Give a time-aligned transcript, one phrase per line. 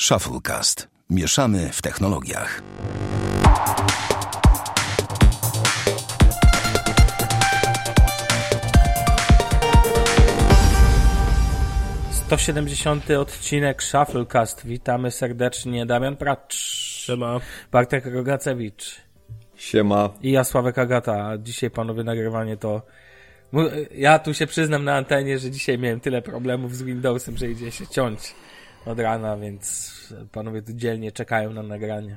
[0.00, 0.88] Shufflecast.
[1.10, 2.62] Mieszamy w technologiach.
[12.28, 13.10] To 70.
[13.10, 14.66] odcinek Shufflecast.
[14.66, 17.40] Witamy serdecznie Damian Pracz, Siema.
[17.72, 19.00] Bartek Rogacewicz
[19.54, 20.10] Siema.
[20.22, 21.38] i ja Sławek Agata.
[21.38, 22.82] Dzisiaj panowie nagrywanie to...
[23.94, 27.70] Ja tu się przyznam na antenie, że dzisiaj miałem tyle problemów z Windowsem, że idzie
[27.70, 28.34] się ciąć
[28.86, 29.94] od rana, więc
[30.32, 32.16] panowie tu dzielnie czekają na nagranie.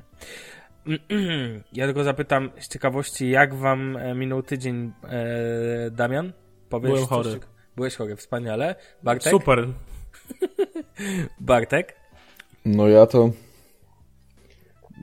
[1.72, 6.32] Ja tylko zapytam z ciekawości, jak wam e, minął tydzień, e, Damian?
[6.68, 7.40] Powiesz Byłem chory.
[7.76, 8.74] Byłeś chory, wspaniale.
[9.02, 9.30] Bartek?
[9.30, 9.66] Super.
[11.40, 11.96] Bartek?
[12.64, 13.30] No ja to...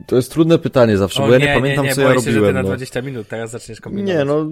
[0.08, 2.56] To jest trudne pytanie zawsze, bo ja nie, pamiętam, co ja się, że ty robiłem.
[2.56, 2.68] na no.
[2.68, 4.16] 20 minut teraz zaczniesz kombinować.
[4.16, 4.46] Nie, no...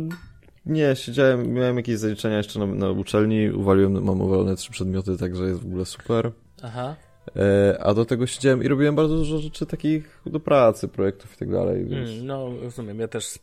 [0.66, 5.44] Nie, siedziałem, miałem jakieś zaliczenia jeszcze na, na uczelni, uwaliłem, mam uwalone trzy przedmioty, także
[5.44, 6.32] jest w ogóle super.
[6.64, 6.96] Aha.
[7.36, 11.38] E, a do tego siedziałem i robiłem bardzo dużo rzeczy takich do pracy, projektów i
[11.38, 12.10] tak dalej, więc...
[12.10, 13.00] Mm, no, rozumiem.
[13.00, 13.40] Ja też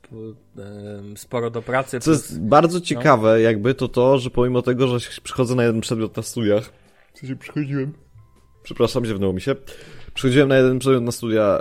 [1.16, 2.00] sporo do pracy.
[2.00, 6.16] Co jest bardzo ciekawe jakby, to to, że pomimo tego, że przychodzę na jeden przedmiot
[6.16, 6.72] na studiach,
[7.14, 7.92] w sensie przychodziłem,
[8.62, 9.54] przepraszam, ziewnęło mi się,
[10.14, 11.60] przychodziłem na jeden przedmiot na studia,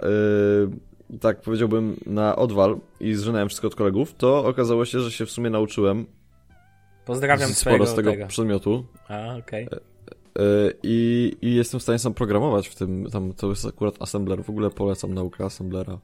[1.10, 5.26] yy, tak powiedziałbym, na odwal i zżynałem wszystko od kolegów, to okazało się, że się
[5.26, 6.06] w sumie nauczyłem
[7.06, 8.28] Pozdrawiam sporo z tego tego.
[8.28, 9.68] przedmiotu A, okej.
[9.72, 9.80] yy,
[10.84, 14.50] i, i jestem w stanie sam programować w tym, tam to jest akurat assembler, w
[14.50, 16.00] ogóle polecam naukę assemblera.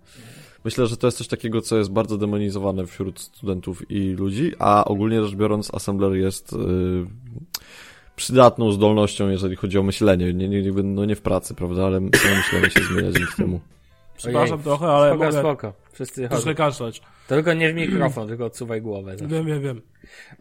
[0.66, 4.86] Myślę, że to jest coś takiego, co jest bardzo demonizowane wśród studentów i ludzi, a
[4.86, 7.08] ogólnie rzecz biorąc, assembler jest yy,
[8.16, 10.34] przydatną zdolnością, jeżeli chodzi o myślenie.
[10.34, 13.60] Nie, nie, no nie w pracy, prawda, ale myślenie się zmienia dzięki temu.
[14.18, 14.64] Przepraszam Ojej.
[14.64, 15.74] trochę, ale Spoko, mogę spoko.
[15.92, 17.02] Wszyscy troszkę kaszleć.
[17.28, 19.18] Tylko nie w mikrofon, tylko odsuwaj głowę.
[19.18, 19.36] zawsze.
[19.36, 19.82] Wiem, wiem, wiem.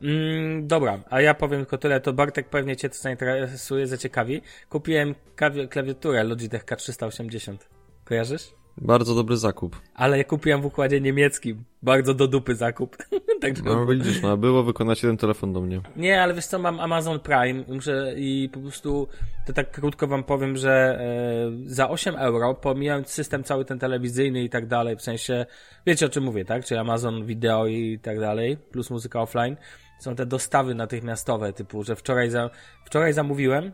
[0.03, 4.43] Mm, dobra, a ja powiem tylko tyle, to Bartek pewnie cię to zainteresuje, zaciekawi.
[4.69, 5.15] Kupiłem
[5.71, 7.57] klawiaturę Logitech K380.
[8.05, 8.53] Kojarzysz?
[8.79, 9.81] Bardzo dobry zakup.
[9.95, 11.65] Ale ja kupiłem w układzie niemieckim.
[11.83, 12.97] Bardzo do dupy zakup.
[13.41, 15.81] Także No widzisz, no było wykonać jeden telefon do mnie.
[15.97, 19.09] Nie, ale wiesz co, mam Amazon Prime muszę i po prostu
[19.47, 24.45] to tak krótko wam powiem, że e, za 8 euro, pomijając system cały ten telewizyjny
[24.45, 25.47] i tak dalej, w sensie,
[25.87, 26.65] wiecie o czym mówię, tak?
[26.65, 29.57] Czyli Amazon Video i tak dalej, plus muzyka offline,
[29.99, 32.51] są te dostawy natychmiastowe, typu, że wczoraj, za,
[32.85, 33.73] wczoraj zamówiłem,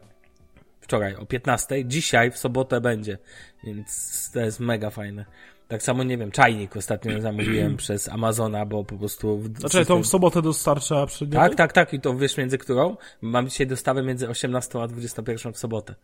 [0.82, 3.18] wczoraj o 15, dzisiaj w sobotę będzie,
[3.64, 5.24] więc to jest mega fajne.
[5.68, 9.38] Tak samo, nie wiem, czajnik ostatnio zamówiłem przez Amazona, bo po prostu...
[9.38, 11.48] w- Znaczy, to w sobotę dostarcza przedmioty?
[11.48, 11.94] tak, tak, tak.
[11.94, 12.96] I to wiesz między którą?
[13.20, 15.94] Mam dzisiaj dostawę między 18 a 21 w sobotę.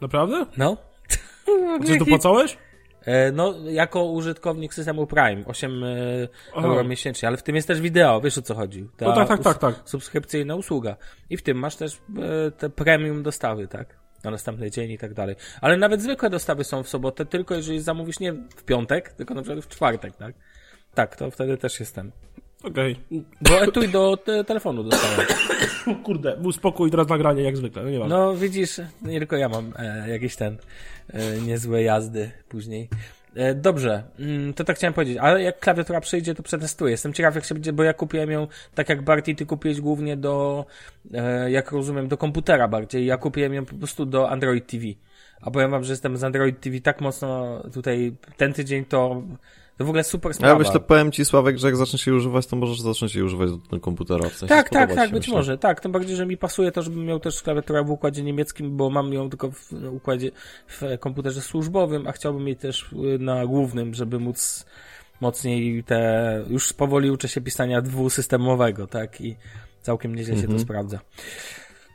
[0.00, 0.46] Naprawdę?
[0.56, 0.76] No.
[1.86, 2.58] Czy dopłacałeś?
[3.06, 5.86] E, No, jako użytkownik systemu Prime, 8 e,
[6.54, 6.68] Aha.
[6.68, 8.88] euro miesięcznie, ale w tym jest też wideo, wiesz o co chodzi.
[8.96, 9.74] Ta No tak, tak, tak, tak.
[9.84, 10.96] Subskrypcyjna usługa.
[11.30, 13.98] I w tym masz też e, te premium dostawy, tak?
[14.24, 15.36] Na następny dzień i tak dalej.
[15.60, 19.42] Ale nawet zwykłe dostawy są w sobotę, tylko jeżeli zamówisz nie w piątek, tylko na
[19.42, 20.34] przykład w czwartek, tak?
[20.94, 22.12] Tak, to wtedy też jestem.
[22.66, 22.96] Okej.
[23.40, 25.26] Bo etui do te, telefonu dostałem.
[26.04, 28.06] Kurde, był spokój, teraz nagranie jak zwykle, no nie ma.
[28.06, 30.56] No widzisz, nie tylko ja mam e, jakieś ten
[31.08, 32.88] e, niezłe jazdy później.
[33.36, 36.90] E, dobrze, mm, to tak chciałem powiedzieć, ale jak klawiatura przyjdzie, to przetestuję.
[36.90, 40.16] Jestem ciekaw, jak się będzie, bo ja kupiłem ją, tak jak Barty, ty kupiłeś głównie
[40.16, 40.66] do,
[41.14, 43.06] e, jak rozumiem, do komputera bardziej.
[43.06, 44.84] Ja kupiłem ją po prostu do Android TV.
[45.40, 49.22] A powiem wam, że jestem z Android TV tak mocno tutaj, ten tydzień to,
[49.78, 50.52] to w ogóle super sprawa.
[50.52, 53.50] ja myślę, powiem ci Sławek, że jak zaczniesz jej używać, to możesz zacząć jej używać
[53.70, 54.28] do, komputera.
[54.28, 55.34] W sensie Tak, tak, tak, być myślę.
[55.34, 55.80] może, tak.
[55.80, 59.12] Tym bardziej, że mi pasuje to, żebym miał też klawiaturę w układzie niemieckim, bo mam
[59.12, 60.30] ją tylko w układzie,
[60.68, 64.66] w komputerze służbowym, a chciałbym mieć też y, na głównym, żeby móc
[65.20, 69.36] mocniej te, już powoli uczę się pisania dwusystemowego, tak, i
[69.82, 70.60] całkiem nieźle się to Mhm.
[70.60, 70.98] sprawdza.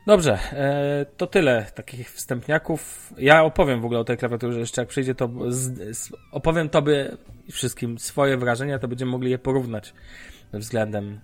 [0.06, 3.12] Dobrze, e, to tyle takich wstępniaków.
[3.18, 7.16] Ja opowiem w ogóle o tej klawiaturze jeszcze jak przyjdzie, to z, z, opowiem tobie
[7.50, 9.94] wszystkim swoje wrażenia, to będziemy mogli je porównać
[10.52, 11.20] względem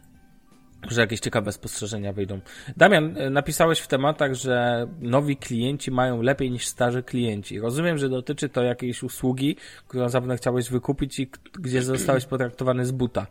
[0.91, 2.41] że jakieś ciekawe spostrzeżenia wyjdą.
[2.77, 7.60] Damian, e, napisałeś w tematach, że nowi klienci mają lepiej niż starzy klienci.
[7.60, 9.57] Rozumiem, że dotyczy to jakiejś usługi,
[9.89, 11.30] którą zapewne chciałeś wykupić i
[11.60, 13.27] gdzie zostałeś potraktowany z buta.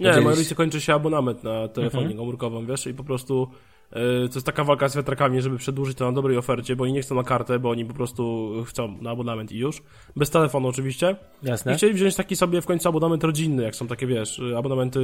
[0.00, 2.18] Nie, rodzice kończy się abonament na telefonię Mhm.
[2.18, 3.50] komórkową, wiesz, i po prostu
[3.90, 7.02] to jest taka walka z wiatrakami, żeby przedłużyć to na dobrej ofercie, bo oni nie
[7.02, 9.82] chcą na kartę, bo oni po prostu chcą na abonament i już.
[10.16, 11.16] Bez telefonu oczywiście.
[11.42, 11.76] I Jasne?
[11.76, 15.00] chcieli wziąć taki sobie w końcu abonament rodzinny, jak są takie, wiesz, abonamenty,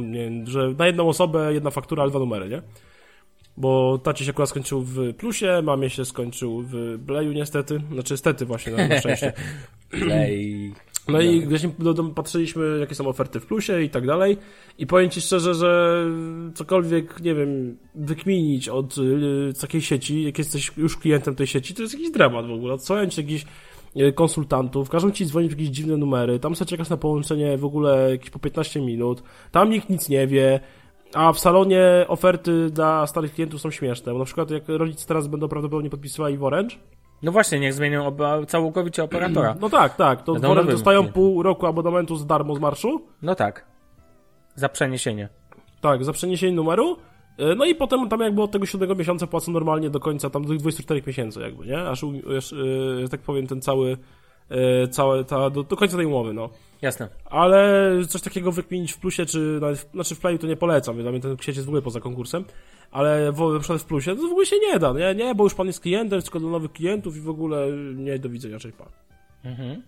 [0.00, 2.62] nie że na jedną osobę jedna faktura, ale dwa numery, nie?
[3.56, 8.46] Bo tacie się akurat skończył w plusie, mamie się skończył w bleju niestety, znaczy stety
[8.46, 9.32] właśnie, na, na szczęście.
[9.90, 10.74] Play.
[11.08, 11.48] No i
[11.78, 14.36] do- patrzyliśmy, jakie są oferty w plusie i tak dalej.
[14.78, 16.04] I powiem Ci szczerze, że
[16.54, 21.82] cokolwiek, nie wiem, wykminić od y, takiej sieci, jak jesteś już klientem tej sieci, to
[21.82, 22.74] jest jakiś dramat w ogóle.
[22.74, 23.46] Odsłaniać ci jakichś
[23.96, 27.64] y, konsultantów, każą Ci dzwonić w jakieś dziwne numery, tam sobie czekasz na połączenie w
[27.64, 30.60] ogóle jakieś po 15 minut, tam nikt nic nie wie,
[31.14, 35.26] a w salonie oferty dla starych klientów są śmieszne, bo na przykład jak rodzice teraz
[35.26, 36.76] będą prawdopodobnie podpisywali w Orange,
[37.22, 39.56] No właśnie, niech zmienią oba, całkowicie operatora.
[39.60, 43.64] no tak, tak, to Będą dostają pół roku abonamentu z darmo z marszu, No tak.
[44.54, 45.28] Za przeniesienie.
[45.80, 46.96] Tak, za przeniesienie numeru.
[47.38, 50.42] E, No i potem tam jakby od tego siódmego miesiąca płacą normalnie do końca tam
[50.42, 51.78] do tych 24 miesięcy jakby, nie?
[51.78, 52.04] Aż,
[52.38, 53.96] aż e, tak powiem ten cały,
[54.50, 56.50] e, całe, ta, do, do końca tej umowy, no.
[56.82, 57.08] Jasne.
[57.24, 60.96] Ale coś takiego wykminić w plusie, czy nawet, w- znaczy w playu to nie polecam,
[61.02, 62.44] dla mnie ten sieć jest w ogóle poza konkursem,
[62.90, 65.14] ale w, na przykład w plusie to w ogóle się nie da, nie?
[65.14, 68.28] Nie, bo już pan jest klientem, tylko dla nowych klientów i w ogóle nie, do
[68.28, 68.88] widzenia, cześć pan.
[69.44, 69.82] Mhm.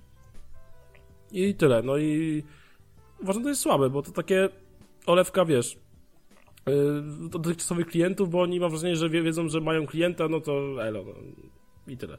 [1.32, 1.82] I tyle.
[1.82, 2.42] No i
[3.22, 4.48] uważam, to jest słabe, bo to takie
[5.06, 5.78] olewka, wiesz,
[6.66, 10.40] yy, do dotychczasowych klientów, bo oni mam wrażenie, że wie, wiedzą, że mają klienta, no
[10.40, 11.12] to elo, no.
[11.86, 12.18] I tyle.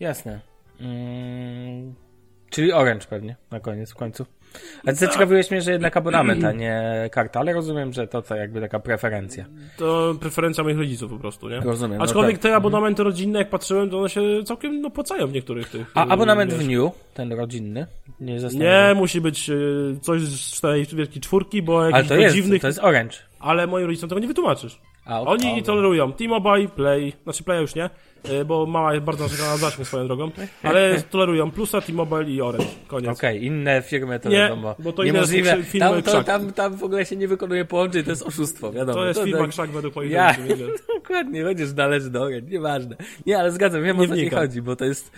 [0.00, 0.40] Jasne.
[0.80, 1.94] Mm,
[2.50, 4.26] czyli Orange pewnie, na koniec, w końcu.
[4.86, 8.60] Ale zaciekawiłeś mnie, że jednak abonament, a nie karta, ale rozumiem, że to, to jakby
[8.60, 9.44] taka preferencja.
[9.76, 11.60] To preferencja moich rodziców po prostu, nie?
[11.60, 11.98] Rozumiem.
[11.98, 12.42] no Aczkolwiek tak.
[12.42, 15.90] te abonamenty rodzinne, jak patrzyłem, to one się całkiem no, opłacają w niektórych tych.
[15.94, 16.64] A yy, abonament wiesz.
[16.64, 17.86] w New, ten rodzinny,
[18.20, 22.34] nie Nie, musi być yy, coś z czterej wielkiej czwórki, bo Ale jakichś to jest,
[22.34, 22.60] dziwnych...
[22.60, 23.16] to jest Orange.
[23.40, 24.80] Ale moim rodzicom tego nie wytłumaczysz.
[25.08, 27.90] A, o- Oni o- tolerują T-Mobile, Play, znaczy Playa już nie,
[28.30, 30.30] y, bo mama jest bardzo narzekana na zasięg swoją drogą,
[30.62, 32.66] ale tolerują Plusa, T-Mobile i Orange.
[32.86, 33.10] Koniec.
[33.10, 34.74] Okej, inne firmy to Nie, wiadomo.
[34.78, 35.62] bo to inne Niemożliwe.
[35.62, 36.26] firmy Tam, to, krzak.
[36.26, 38.98] tam, tam w ogóle się nie wykonuje połączeń, to jest oszustwo, wiadomo.
[38.98, 40.56] To jest firma tak- krzak według moich Ja, nie
[40.94, 42.96] dokładnie, chociaż należy do Orange, nieważne.
[43.26, 45.12] Nie, ale zgadzam, wiem Nie o co ci chodzi, bo to jest...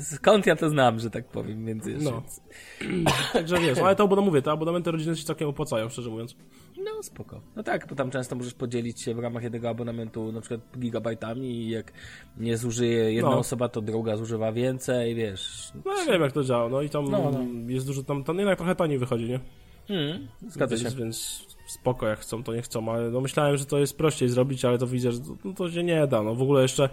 [0.00, 2.10] Skąd ja to znam, że tak powiem, między jeszcze.
[2.10, 2.22] No.
[3.32, 6.36] Także wiesz, ale to, bo no mówię, te abonamenty rodzinne się całkiem opłacają, szczerze mówiąc.
[6.84, 7.40] No spoko.
[7.56, 11.50] No tak, bo tam często możesz podzielić się w ramach jednego abonamentu na przykład gigabajtami
[11.50, 11.92] i jak
[12.36, 13.38] nie zużyje jedna No.
[13.38, 15.72] osoba, to druga zużywa więcej, wiesz.
[15.84, 17.40] No ja wiem jak to działa, no i tam No, no.
[17.72, 19.40] jest dużo, tam, tam jednak trochę taniej wychodzi, nie?
[19.88, 20.82] Hmm, zgadza się.
[20.82, 24.28] Więc, więc spoko, jak chcą, to nie chcą, ale no myślałem, że to jest prościej
[24.28, 26.88] zrobić, ale to widzę, że to, no, to się nie da, no w ogóle jeszcze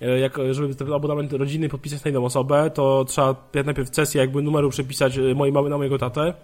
[0.00, 3.34] e, jak, żeby ten abonament rodzinny podpisać na jedną osobę, to trzeba
[3.64, 6.34] najpierw sesję jakby numeru przepisać e, mojej mamy na mojego tatę,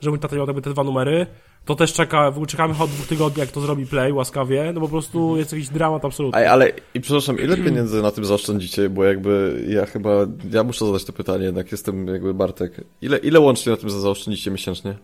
[0.00, 1.26] żeby mój tata miał jakby te dwa numery,
[1.64, 4.80] to też czeka, w ogóle czekamy od dwóch tygodni, jak to zrobi Play łaskawie, no
[4.80, 6.40] po prostu jest jakiś dramat absolutny.
[6.40, 8.88] Ej, ale i przepraszam, ile pieniędzy na tym zaoszczędzicie?
[8.88, 10.10] Bo jakby ja chyba,
[10.50, 12.84] ja muszę zadać to pytanie, jednak jestem jakby Bartek.
[13.02, 14.94] Ile, ile łącznie na tym za- zaoszczędzicie miesięcznie?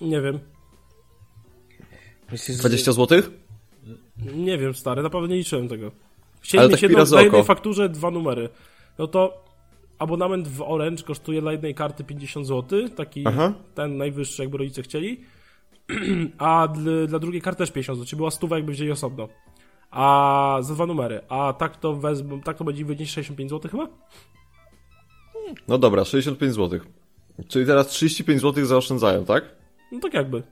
[0.00, 0.38] Nie wiem,
[2.32, 3.22] Myślisz, że- 20 zł?
[4.34, 5.90] nie wiem stary, naprawdę nie liczyłem tego.
[6.54, 8.48] Ale Chcieli tak mieć z na jednej fakturze dwa numery.
[8.98, 9.44] No to
[9.98, 13.52] abonament w Orange kosztuje dla jednej karty 50 zł, taki Aha.
[13.74, 15.20] ten najwyższy, jakby rodzice chcieli,
[16.38, 19.28] a dla, dla drugiej karty też 50 zł, czyli była stówka, jakby wzięli osobno.
[19.90, 21.20] A za dwa numery.
[21.28, 23.88] A tak to wezmą, tak to będzie wynieść 65 zł chyba?
[25.68, 26.80] No dobra, 65 zł.
[27.48, 29.44] Czyli teraz 35 zł zaoszczędzają, tak?
[29.92, 30.42] No tak jakby.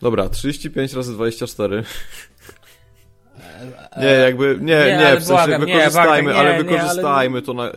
[0.00, 1.84] Dobra, 35 razy 24.
[4.00, 6.64] Nie, jakby, nie, nie, nie, ale w sensie błagam, nie, wykorzystajmy, Bartek, nie, ale nie,
[6.64, 7.64] wykorzystajmy to na...
[7.64, 7.70] Ja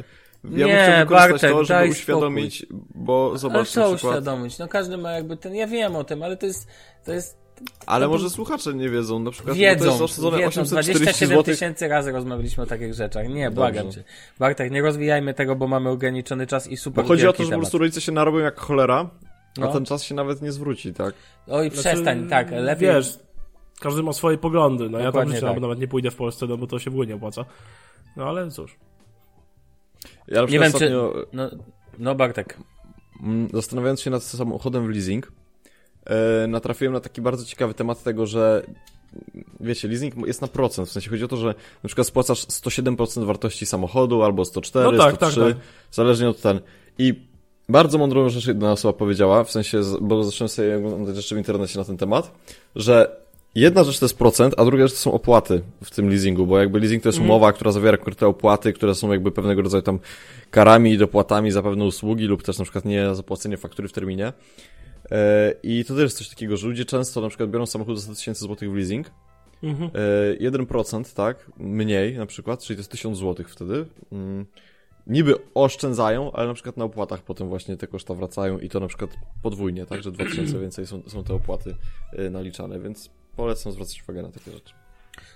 [0.44, 2.66] bym Nie, chciał wykorzystać Bartek, to, żeby uświadomić,
[2.96, 4.14] bo Ale zobacz co przykład...
[4.16, 4.60] uświadomić?
[4.60, 6.68] No każdy ma jakby ten, ja wiem o tym, ale to jest,
[7.06, 7.38] to jest,
[7.86, 11.30] Ale może słuchacze nie wiedzą, na przykład bo to wiedzą, jest zaoszczędzone wiedzą, 840 27
[11.38, 11.54] zł.
[11.54, 13.30] tysięcy razy rozmawialiśmy o takich rzeczach.
[13.30, 14.00] Nie, błagam Dobrze.
[14.00, 14.08] cię.
[14.40, 17.44] Bartek, nie rozwijajmy tego, bo mamy ograniczony czas i super Bo chodzi o to, że
[17.44, 17.62] po temat.
[17.64, 19.10] prostu rodzice się narobią jak cholera,
[19.58, 19.74] a No.
[19.74, 21.14] ten czas się nawet nie zwróci, tak?
[21.48, 22.88] Oj, Znaczy, przestań, tak, lepiej...
[22.90, 23.20] Wiesz,
[23.80, 24.90] każdy ma swoje poglądy.
[24.90, 25.56] No ja tam Dokładnie życzę, tak.
[25.56, 27.46] bo nawet nie pójdę w Polsce, no bo to się w ogóle nie opłaca.
[28.16, 28.76] No ale cóż.
[30.28, 31.00] Ja Nie wiem, przykład czy...
[31.02, 31.50] ostatnio, No,
[32.00, 32.58] no Bartek.
[33.54, 35.32] zastanawiając się nad samochodem w leasing,
[36.06, 38.66] e, natrafiłem na taki bardzo ciekawy temat tego, że
[39.60, 41.48] wiecie, leasing jest na procent, w sensie chodzi o to, że
[41.84, 45.58] na przykład spłacasz 107% wartości samochodu, albo 104, No tak, 103, tak, tak.
[45.92, 46.60] zależnie od ten.
[46.98, 47.14] I
[47.70, 51.80] bardzo mądrą rzecz jedna osoba powiedziała, w sensie, bo zacząłem sobie oglądać rzeczy w internecie
[51.80, 52.32] na ten temat,
[52.76, 56.48] że jedna rzecz to jest procent, a druga rzecz to są opłaty w tym leasingu,
[56.48, 57.32] bo jakby leasing to jest Mhm.
[57.32, 60.00] umowa, która zawiera konkretne opłaty, które są jakby pewnego rodzaju tam
[60.52, 64.34] karami i dopłatami za pewne usługi lub też na przykład nie zapłacenie faktury w terminie.
[65.12, 68.04] E, I to też jest coś takiego, że ludzie często na przykład biorą samochód za
[68.06, 69.12] 100 tysięcy złotych w leasing,
[69.64, 69.90] Mhm.
[70.40, 73.86] E, 1%, tak, mniej na przykład, czyli to jest 1000 zł wtedy.
[74.12, 74.46] Mm,
[75.08, 78.88] Niby oszczędzają, ale na przykład na opłatach potem właśnie te koszta wracają i to na
[78.88, 79.12] przykład
[79.42, 81.76] podwójnie, tak, że 2000 więcej są, są te opłaty
[82.20, 84.74] y, naliczane, więc polecam zwracać uwagę na takie rzeczy.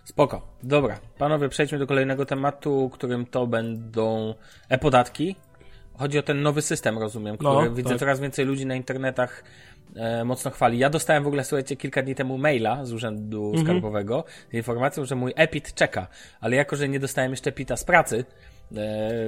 [0.03, 0.41] Spoko.
[0.63, 4.33] Dobra, panowie, przejdźmy do kolejnego tematu, którym to będą
[4.69, 5.35] e-podatki.
[5.97, 7.99] Chodzi o ten nowy system, rozumiem, który No, widzę tak.
[7.99, 9.43] coraz więcej ludzi na internetach
[9.95, 10.79] e, mocno chwali.
[10.79, 13.65] Ja dostałem w ogóle, słuchajcie, kilka dni temu maila z Urzędu Mhm.
[13.65, 16.07] Skarbowego z informacją, że mój EPIT czeka,
[16.41, 18.25] ale jako, że nie dostałem jeszcze PITA z pracy,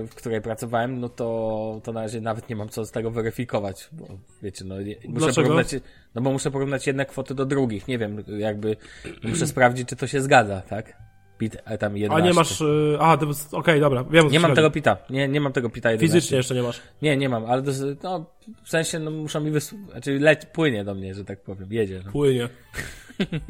[0.08, 3.90] w której pracowałem, no to, to na razie nawet nie mam co z tego weryfikować,
[3.92, 4.08] bo
[4.42, 5.48] wiecie, no muszę Dlaczego?
[5.48, 5.76] porównać,
[6.16, 8.78] no bo muszę porównać jedne kwoty do drugich, nie wiem, jakby
[9.24, 10.98] muszę sprawdzić, czy to się zgadza, tak?
[11.38, 12.28] PIT, a tam A 11.
[12.30, 12.62] nie masz...
[12.62, 14.56] y, jest- okej, dobra, wiem Nie mam chodzi.
[14.56, 14.98] tego pita.
[15.10, 16.14] Nie, nie mam tego pita 11.
[16.18, 16.82] Fizycznie jeszcze nie masz.
[17.02, 17.72] Nie, nie mam, ale to,
[18.04, 18.26] no,
[18.64, 22.02] w sensie no, muszą mi wysłać, znaczy leć, płynie do mnie, że tak powiem, jedzie,
[22.06, 22.12] no.
[22.12, 22.50] Płynie.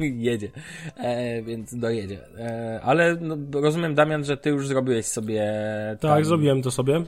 [0.00, 0.48] jedzie,
[0.96, 2.18] e, więc dojedzie.
[2.38, 5.42] E, ale no, rozumiem, Damian, że ty już zrobiłeś sobie
[6.00, 7.02] Tak, tam, zrobiłem to sobie.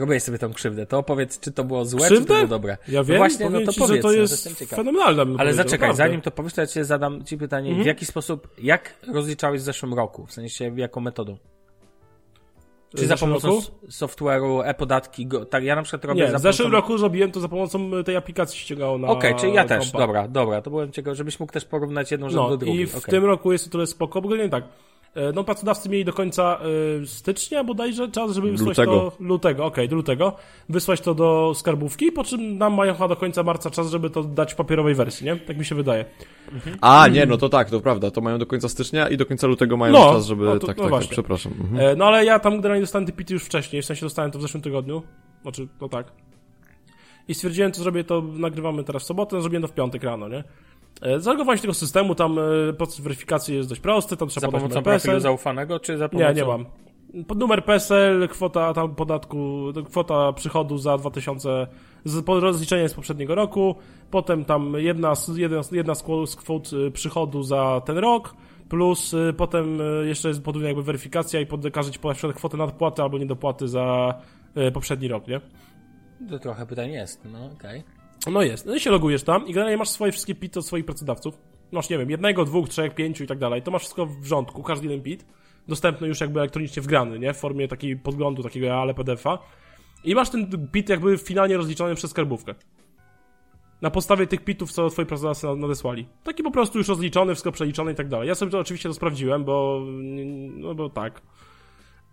[0.00, 2.26] Zrobiłeś sobie tą krzywdę, to opowiedz, czy to było złe, czy Krzywdę?
[2.28, 2.76] to było dobre.
[2.88, 4.76] Ja no wiem, właśnie, no to ci, powiedz, że to no, jest ciekaw.
[4.76, 5.34] fenomenalne.
[5.38, 5.96] Ale zaczekaj, naprawdę.
[5.96, 7.84] zanim to powiesz, to ja cię zadam ci pytanie, Mhm.
[7.84, 10.26] w jaki sposób, jak rozliczałeś w zeszłym roku?
[10.26, 11.36] W sensie, jaką metodą?
[12.96, 13.62] Czy za pomocą roku?
[13.90, 16.82] software'u, e-podatki, go, tak, ja na przykład robię Nie, za w zeszłym pomocą...
[16.86, 19.98] roku zrobiłem to za pomocą tej aplikacji ściągało na Okej, czyli ja też, kompa.
[19.98, 22.76] dobra, dobra, to byłem ciekaw, żebyś mógł też porównać jedną rzecz No do drugiej.
[22.80, 23.10] i w Okej.
[23.10, 24.64] tym roku jest to tyle spoko, bo nie tak.
[25.14, 26.58] E, No pracodawcy mieli do końca
[27.02, 28.92] y, stycznia bodajże czas, żeby wysłać Lutego.
[29.10, 29.12] to...
[29.24, 29.64] Lutego.
[29.64, 30.36] okej, do lutego.
[30.68, 34.24] Wysłać to do skarbówki, po czym nam mają chyba do końca marca czas, żeby to
[34.24, 35.36] dać w papierowej wersji, nie?
[35.36, 36.04] Tak mi się wydaje.
[36.80, 38.10] A, nie, no to tak, to prawda.
[38.10, 40.44] To mają do końca stycznia i do końca lutego mają No, czas, żeby...
[40.44, 41.10] no to- tak, no tak, tak, właśnie.
[41.12, 41.52] przepraszam.
[41.60, 41.80] Mhm.
[41.80, 44.38] E, No ale ja tam generalnie dostałem te pity już wcześniej, w sensie dostałem to
[44.38, 45.02] w zeszłym tygodniu.
[45.42, 46.12] Znaczy, no tak.
[47.28, 50.44] I stwierdziłem, co zrobię, to nagrywamy teraz w sobotę, zrobiłem to w piątek rano, nie?
[51.02, 54.60] E, Zalogowanie tego systemu, tam e, proces weryfikacji jest dość prosty, tam trzeba Za podać
[54.62, 56.28] pomocą profilu zaufanego, czy za pomocą...
[56.28, 56.66] Nie, nie mam.
[57.26, 61.66] Pod numer PESEL, kwota tam podatku, kwota przychodu za 2000,
[62.04, 63.74] z, rozliczenie z poprzedniego roku,
[64.10, 68.34] potem tam jedna, z- jedna, jedna z kwo- z kwot y, przychodu za ten rok,
[68.68, 72.56] plus y, potem y, jeszcze jest podwójna jakby weryfikacja i pod, każe ci podać kwotę
[72.56, 74.14] nadpłaty albo niedopłaty za
[74.72, 75.40] poprzedni rok, nie?
[76.30, 77.82] To trochę pytań jest, no okej.
[78.26, 78.66] No jest.
[78.66, 81.38] No i się logujesz tam i generalnie masz swoje wszystkie pity od swoich pracodawców.
[81.72, 83.62] Masz, nie wiem, jednego, dwóch, trzech, pięciu i tak dalej.
[83.62, 85.26] To masz wszystko w rządku, każdy jeden pit.
[85.68, 87.34] Dostępny już jakby elektronicznie wgrany, nie?
[87.34, 89.38] W formie takiej podglądu, takiego ale PDF-a.
[90.04, 92.54] I masz ten pit jakby finalnie rozliczony przez skarbówkę.
[93.82, 96.06] Na podstawie tych pitów, co twoi pracodawcy nad- nadesłali.
[96.24, 98.28] Taki po prostu już rozliczony, wszystko przeliczone i tak dalej.
[98.28, 99.80] Ja sobie to oczywiście to sprawdziłem, bo...
[100.54, 101.22] No bo tak.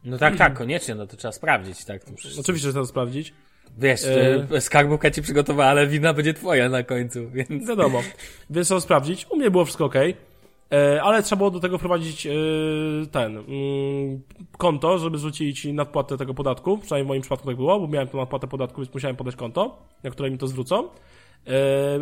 [0.03, 2.03] No tak, tak, koniecznie, no to trzeba sprawdzić, tak?
[2.03, 3.33] To przecież, Oczywiście chcę to sprawdzić.
[3.77, 4.01] Wiesz,
[4.51, 4.61] e...
[4.61, 7.67] skarbówka ci przygotowała, ale wina będzie twoja na końcu, więc...
[7.67, 8.01] Wiadomo.
[8.49, 9.27] Więc trzeba sprawdzić.
[9.29, 9.95] U mnie było wszystko ok.
[10.71, 12.27] E, ale trzeba było do tego wprowadzić
[13.11, 14.21] ten mm,
[14.57, 16.77] konto, żeby zwrócili ci nadpłatę tego podatku.
[16.77, 19.87] Przynajmniej w moim przypadku tak było, bo miałem tą nadpłatę podatku, więc musiałem podać konto,
[20.03, 20.89] na które mi to zwrócą.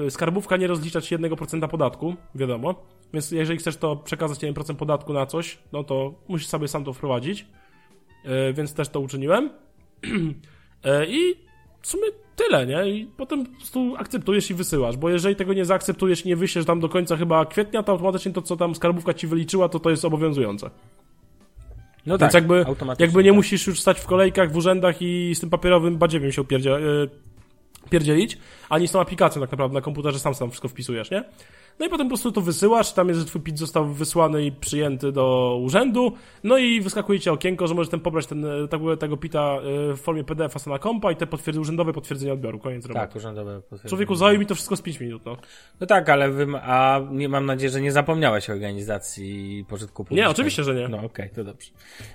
[0.10, 2.76] Skarbówka nie rozlicza ci 1% podatku, wiadomo.
[3.14, 6.94] Więc jeżeli chcesz to przekazać 1% podatku na coś, no to musisz sobie sam to
[6.94, 7.46] wprowadzić.
[8.54, 9.50] Więc też to uczyniłem.
[11.08, 11.36] I
[11.86, 12.90] w sumie tyle, nie?
[12.90, 16.66] I potem po prostu akceptujesz i wysyłasz, bo jeżeli tego nie zaakceptujesz i nie wyślesz
[16.66, 19.90] tam do końca chyba kwietnia, to automatycznie to, co tam skarbówka ci wyliczyła, to to
[19.90, 20.70] jest obowiązujące.
[22.06, 23.36] No Więc jakby, automatycznie, jakby nie tak.
[23.36, 27.10] musisz już stać w kolejkach, w urzędach i z tym papierowym badziewiem się upierdzie, yy,
[27.90, 28.38] pierdzielić,
[28.70, 31.24] ani z tą aplikacją tak naprawdę na komputerze sam sam wszystko wpisujesz, nie?
[31.80, 34.52] No i potem po prostu to wysyłasz, tam jest, że twój PIT został wysłany i
[34.52, 36.14] przyjęty do urzędu,
[36.44, 39.94] no i wyskakuje ci okienko, że możesz ten pobrać ten, e, tego, tego PITA e,
[39.94, 43.08] w formie PDF-a na kompa i te potwierdzy, urzędowe potwierdzenie odbioru, koniec roboty.
[43.08, 43.90] Tak, urzędowe potwierdzenie.
[43.90, 45.38] Człowieku, zajęło mi to wszystko z 5 minut, no.
[45.80, 50.28] No tak, ale wy, a nie mam nadzieję, że nie zapomniałeś organizacji pożytku publicznego.
[50.28, 50.88] Nie, oczywiście, że nie.
[50.88, 51.72] No okej, to dobrze.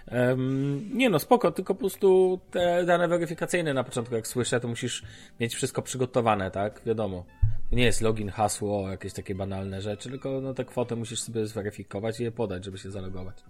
[0.07, 4.69] Em, nie no, spoko, tylko po prostu te dane weryfikacyjne na początku, jak słyszę, to
[4.69, 5.02] musisz
[5.40, 6.83] mieć wszystko przygotowane, tak?
[6.87, 7.25] Wiadomo.
[7.71, 11.47] To nie jest login, hasło, jakieś takie banalne rzeczy, tylko no te kwoty musisz sobie
[11.47, 13.45] zweryfikować i je podać, żeby się zalogować.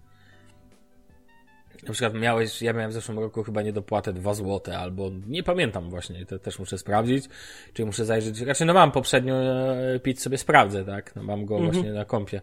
[1.87, 5.91] Na przykład miałeś, ja miałem w zeszłym roku chyba niedopłatę 2 złote, albo nie pamiętam
[5.91, 7.25] właśnie, to też muszę sprawdzić,
[7.73, 11.59] czyli muszę zajrzeć, raczej no mam poprzednio e, PIT sobie sprawdzę, tak, no mam go
[11.59, 12.41] właśnie na kompie,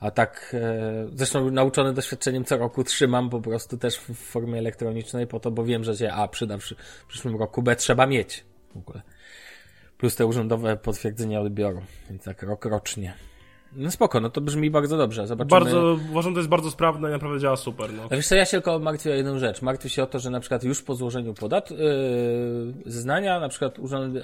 [0.00, 5.26] a tak, e, zresztą nauczony doświadczeniem co roku trzymam po prostu też w, formie elektronicznej
[5.26, 8.06] po to, bo wiem, że się A przyda w, przy- w przyszłym roku, B trzeba
[8.06, 9.02] mieć w ogóle.
[10.02, 13.14] Plus te urzędowe potwierdzenia odbioru, więc tak rok rocznie.
[13.76, 15.60] No spoko, no to brzmi bardzo dobrze, zobaczymy.
[15.60, 18.08] Bardzo, uważam, to jest bardzo sprawne i naprawdę działa super, no.
[18.08, 19.62] Wiesz co, ja się tylko martwię o jedną rzecz.
[19.62, 21.76] Martwię się o to, że na przykład już po złożeniu podat yy,
[22.86, 24.14] zeznania, na przykład Urząd,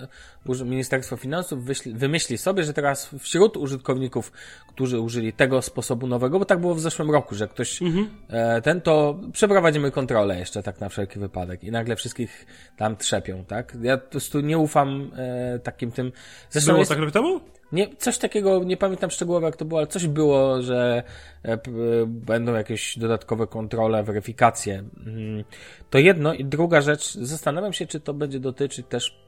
[0.64, 4.32] Ministerstwo Finansów wyśli, wymyśli sobie, że teraz wśród użytkowników,
[4.68, 7.80] którzy użyli tego sposobu nowego, bo tak było w zeszłym roku, że ktoś
[8.28, 13.44] e, ten, to przeprowadzimy kontrolę jeszcze tak na wszelki wypadek i nagle wszystkich tam trzepią,
[13.44, 13.76] tak?
[13.82, 16.12] Ja po prostu nie ufam e, takim tym.
[16.50, 17.40] Zresztą Było jest, tak rok temu?
[17.72, 21.02] Nie, coś takiego, nie pamiętam szczegółowo jak to było, ale coś było, że
[21.44, 21.58] e, e,
[22.06, 24.84] będą jakieś dodatkowe kontrole, weryfikacje.
[25.06, 25.44] Mm,
[25.90, 29.18] To jedno i druga rzecz, zastanawiam się, czy to będzie dotyczyć też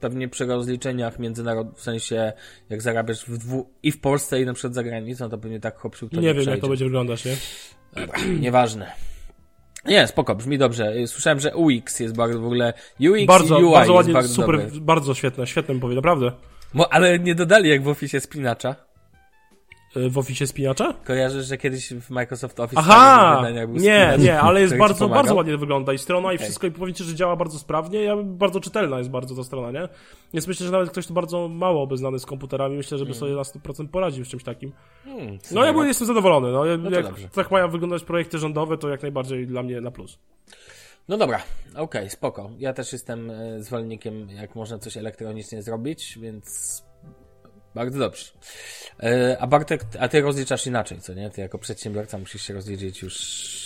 [0.00, 2.32] pewnie przy rozliczeniach międzynarodowych, w sensie
[2.68, 5.76] jak zarabiasz w dwu, i w Polsce i na przykład za granicą, to pewnie tak
[5.78, 6.60] hop siup to Nie wiem, jak przejdzie.
[6.60, 7.36] to będzie wyglądać, nie?
[8.40, 8.92] Nieważne.
[9.84, 10.92] Nie, spoko, brzmi dobrze.
[11.06, 12.72] Słyszałem, że UX jest bardzo w ogóle.
[13.00, 14.80] UX Bardzo, i UI bardzo jest ładnie, bardzo super, dobry.
[14.80, 16.32] bardzo świetne, świetne mi powie, naprawdę.
[16.76, 18.76] Mo, ale nie dodali jak w Office spinacza.
[19.96, 20.94] Y, W oficie spinacza?
[21.04, 23.42] Kojarzysz, że kiedyś w Microsoft Office Aha!
[23.66, 26.70] był Nie, spinacz, nie, ale jest bardzo, bardzo ładnie wygląda i strona i wszystko i
[26.70, 29.88] powiem ci, że działa bardzo sprawnie i bardzo czytelna jest bardzo ta strona, nie?
[30.34, 33.42] Więc myślę, że nawet ktoś tu bardzo mało obeznany z komputerami, myślę, żeby sobie na
[33.42, 34.72] 100% poradził z czymś takim.
[35.04, 38.88] Hmm, No ja byłem- jestem zadowolony, no, to jak tak mają wyglądać projekty rządowe, to
[38.88, 40.18] jak najbardziej dla mnie na plus.
[41.08, 41.42] No dobra,
[41.74, 42.50] okej, spoko.
[42.58, 46.82] Ja też jestem e, zwolennikiem, jak można coś elektronicznie zrobić, więc
[47.74, 48.24] bardzo dobrze.
[49.02, 51.30] E, A Bartek, a ty rozliczasz inaczej, co nie?
[51.30, 53.65] Ty jako przedsiębiorca musisz się rozliczyć już...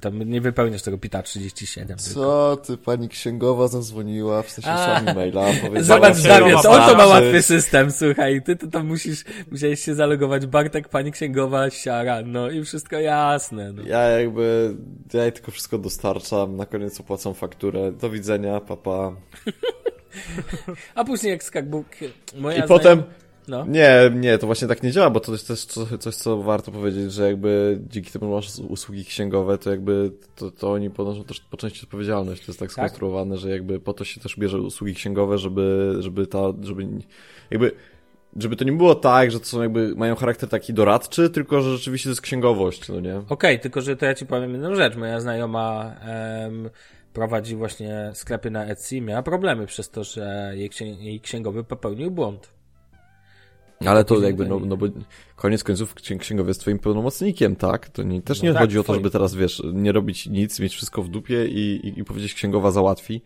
[0.00, 1.98] Tam nie wypełniasz tego PITA 37.
[1.98, 4.84] Co ty, pani księgowa zadzwoniła, w sensie A.
[4.84, 5.82] słami maila, powiedziała...
[5.82, 8.42] Zobacz, Damian, to on to ma łatwy system, słuchaj.
[8.42, 10.46] Ty to tam musisz, musiałeś się zalogować.
[10.46, 13.72] Bartek, pani księgowa, siara, no i wszystko jasne.
[13.72, 13.82] No.
[13.86, 14.76] Ja jakby,
[15.14, 19.12] ja jej tylko wszystko dostarczam, na koniec opłacam fakturę, do widzenia, papa.
[20.94, 21.86] A później jak skakbook...
[22.36, 23.02] Moja I potem,
[23.48, 23.64] No.
[23.66, 26.72] nie, nie, to właśnie tak nie działa, bo to jest też coś, coś, co warto
[26.72, 31.40] powiedzieć, że jakby dzięki temu masz usługi księgowe, to jakby to, to oni ponoszą też
[31.40, 32.46] po części odpowiedzialność.
[32.46, 36.26] To jest tak skonstruowane, że jakby po to się też bierze usługi księgowe, żeby, żeby
[36.26, 36.86] ta, żeby
[37.50, 37.72] jakby
[38.36, 41.76] żeby to nie było tak, że to są jakby, mają charakter taki doradczy, tylko że
[41.76, 43.22] rzeczywiście to jest księgowość, no nie?
[43.28, 44.96] Okej, tylko że to ja ci powiem jedną rzecz.
[44.96, 46.70] Moja znajoma em,
[47.12, 52.10] prowadzi właśnie sklepy na Etsy i miała problemy przez to, że jej, jej księgowy popełnił
[52.10, 52.59] błąd.
[53.86, 54.86] Ale to jakby, no, no bo
[55.36, 57.88] koniec końców księ- księgowy jest twoim pełnomocnikiem, tak?
[57.88, 60.60] To nie, też No nie tak, chodzi o to, żeby teraz, wiesz, nie robić nic,
[60.60, 63.22] mieć wszystko w dupie i, i, i powiedzieć księgowa załatwi.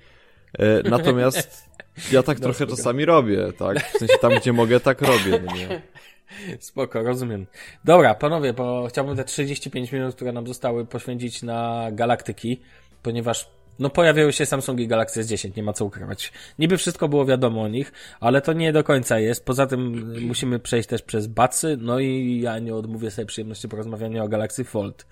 [0.58, 1.70] E, natomiast
[2.12, 2.76] ja tak trochę spoko.
[2.76, 3.86] czasami robię, tak?
[3.86, 5.82] W sensie tam, gdzie mogę, tak robię, no nie?
[6.60, 7.46] Spoko, rozumiem.
[7.84, 12.60] Dobra, panowie, bo chciałbym te 35 minut, które nam zostały, poświęcić na galaktyki,
[13.02, 16.32] ponieważ no pojawiły się Samsungi Galaxy S10, nie ma co ukrywać.
[16.58, 19.44] Niby wszystko było wiadomo o nich, ale to nie do końca jest.
[19.44, 24.24] Poza tym musimy przejść też przez Bacy, no i ja nie odmówię sobie przyjemności porozmawiania
[24.24, 25.06] o Galaxy Fold.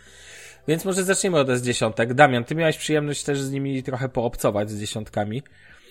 [0.69, 2.15] Więc może zaczniemy od S10.
[2.15, 5.43] Damian, ty miałeś przyjemność też z nimi trochę poobcować z dziesiątkami.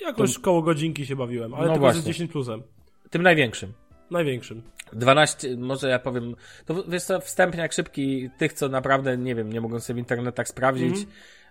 [0.01, 2.13] Jakoś koło godzinki się bawiłem, ale No tylko z właśnie.
[2.13, 2.63] 10 plusem.
[3.09, 3.73] Tym największym.
[4.11, 4.61] Największym.
[4.93, 9.61] 12, może ja powiem, to wiesz co, wstępniak szybki tych, co naprawdę, nie wiem, nie
[9.61, 10.95] mogą sobie w internetach sprawdzić.
[11.01, 11.05] E,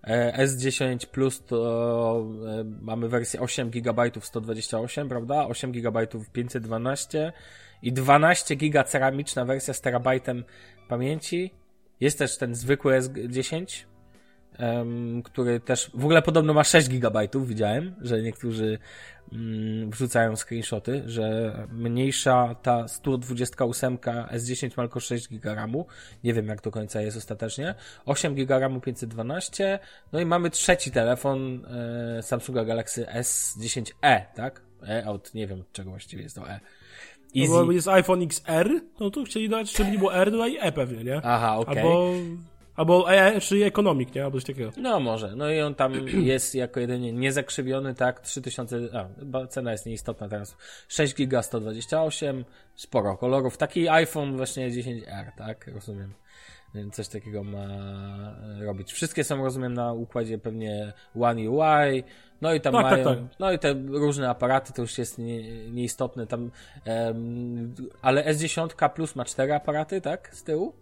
[0.08, 2.26] S10 Plus to
[2.60, 5.46] e, mamy wersję 8 GB 128, prawda?
[5.46, 7.32] 8 GB 512
[7.82, 10.44] i 12 GB ceramiczna wersja z terabajtem
[10.88, 11.54] pamięci.
[12.00, 13.84] Jest też ten zwykły S10,
[14.58, 18.78] em, który też w ogóle podobno ma 6 GB, widziałem, że niektórzy
[19.32, 25.86] mm, wrzucają screenshoty, że mniejsza ta 128 S10 ma tylko 6 GB RAMu.
[26.24, 27.74] Nie wiem jak do końca jest ostatecznie.
[28.06, 29.78] 8 GB RAMu 512.
[30.12, 31.66] No i mamy trzeci telefon
[32.18, 34.62] e, Samsunga Galaxy S10e, tak?
[34.88, 36.60] E, od nie wiem od czego właściwie jest to E.
[37.34, 37.66] No Easy.
[37.66, 41.04] bo jest iPhone XR, no to chcieli dać, żeby nie było R, dodaj E pewnie,
[41.04, 41.20] nie?
[41.24, 41.78] Aha, okej.
[41.78, 42.12] Albo,
[42.80, 44.24] albo E, czy Economic, nie?
[44.24, 44.70] Albo coś takiego.
[44.76, 45.36] No może.
[45.36, 45.92] No i on tam
[46.32, 48.20] jest jako jedynie niezakrzywiony, tak?
[48.20, 48.78] 3000,
[49.32, 50.56] a, cena jest nieistotna teraz.
[50.88, 52.44] 6 giga 128,
[52.76, 53.56] sporo kolorów.
[53.56, 55.70] Taki iPhone właśnie 10R, tak?
[55.74, 56.14] Rozumiem.
[56.92, 58.92] Coś takiego ma e, robić.
[58.92, 62.04] Wszystkie są, rozumiem, na układzie pewnie One UI.
[62.40, 63.38] No i tam Tak, tak, mają, tak.
[63.38, 66.50] no i te różne aparaty, to już jest nie, nieistotne tam,
[66.84, 70.30] em, ale S10 Plus ma cztery aparaty, tak?
[70.34, 70.72] Z tyłu?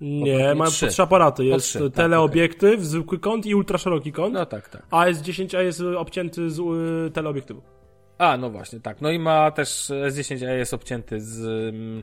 [0.00, 0.86] Nie, mają trzy.
[0.86, 1.44] po trzy aparaty.
[1.44, 4.34] Jest trzy, tak, teleobiektyw, zwykły kąt i ultraszeroki kąt.
[4.34, 4.82] No tak, tak.
[4.90, 7.62] A S10A jest obcięty z y, teleobiektywu.
[8.18, 9.00] A, no właśnie, tak.
[9.00, 11.40] No i ma też S10e jest obcięty z,
[11.74, 12.02] mm,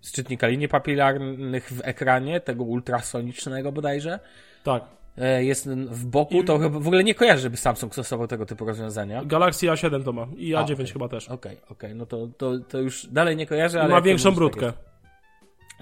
[0.00, 4.18] z czytnika linii papilarnych w ekranie, tego ultrasonicznego bodajże.
[4.64, 4.84] Tak.
[5.18, 8.64] E, Jest w boku, to chyba w ogóle nie kojarzę, żeby Samsung stosował tego typu
[8.64, 9.24] rozwiązania.
[9.24, 10.86] Galaxy A7 to ma i A, A9 okej.
[10.86, 11.28] chyba też.
[11.28, 13.90] Okej, okej, no to, to, to już dalej nie kojarzę, ale...
[13.90, 14.72] ma większą tak brudkę.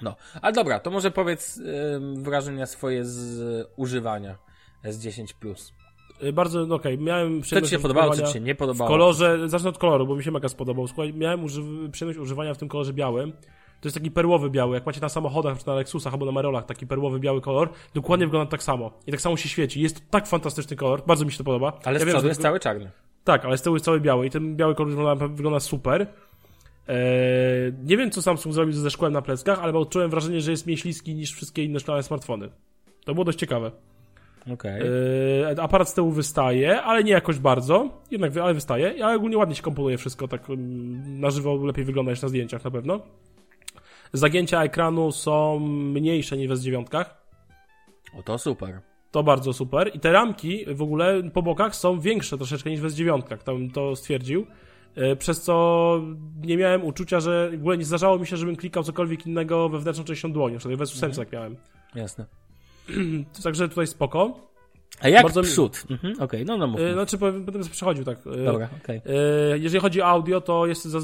[0.01, 1.57] No, ale dobra, to może powiedz
[1.95, 4.35] ym, wrażenia swoje z y, używania
[4.85, 5.73] S10 Plus.
[6.23, 8.57] Y, Bardzo, no okej, miałem Co przyjemność ci się podobało, co ci się nie W
[8.57, 8.89] podobało?
[8.89, 10.87] kolorze, zacznę od koloru, bo mi się mega spodobał.
[10.87, 13.31] Słuchaj, miałem uży- przyjemność używania w tym kolorze białym.
[13.81, 16.65] To jest taki perłowy biały, jak macie na samochodach, czy na Lexusach albo na Merolach,
[16.65, 18.91] taki perłowy biały kolor, dokładnie wygląda tak samo.
[19.07, 19.81] I tak samo się świeci.
[19.81, 21.73] Jest to tak fantastyczny kolor, bardzo mi się to podoba.
[21.83, 22.91] Ale z Ja wiem, przodu że jest cały czarny.
[23.23, 26.07] Tak, ale z tyłu jest cały biały i ten biały kolor wygląda, wygląda super.
[26.87, 26.95] E,
[27.83, 30.77] nie wiem, co Samsung zrobił ze szkłem na pleckach, ale odczułem wrażenie, że jest mniej
[30.77, 32.49] śliski niż wszystkie inne szklane smartfony.
[33.05, 33.71] To było dość ciekawe.
[34.53, 34.81] Okej.
[35.51, 39.55] E, aparat z tyłu wystaje, ale nie jakoś bardzo, jednak ale wystaje, ale ogólnie ładnie
[39.55, 42.99] się komponuje wszystko, tak mm, na żywo lepiej wygląda niż na zdjęciach na pewno.
[44.13, 47.05] Zagięcia ekranu są mniejsze niż w S9,
[48.19, 48.81] O, to super.
[49.11, 49.91] to bardzo super.
[49.93, 53.95] I te ramki w ogóle po bokach są większe troszeczkę niż w S9, tam to
[53.95, 54.45] stwierdził.
[54.95, 56.01] E, Przez co
[56.41, 60.05] nie miałem uczucia, że w ogóle nie zdarzało mi się, żebym klikał cokolwiek innego wewnętrzną
[60.05, 61.55] częścią dłoni, na w S8 jak miałem.
[61.95, 62.25] Jasne.
[63.43, 64.39] Także tutaj spoko.
[65.01, 65.83] A jak Bardzo mi- przód?
[65.91, 66.79] Mhm, Okej, no no mów.
[66.81, 68.17] E, Znaczy, będę przechodził tak.
[68.27, 69.01] E, Dobra, okej.
[69.05, 70.99] E, Jeżeli chodzi o audio, to jest za,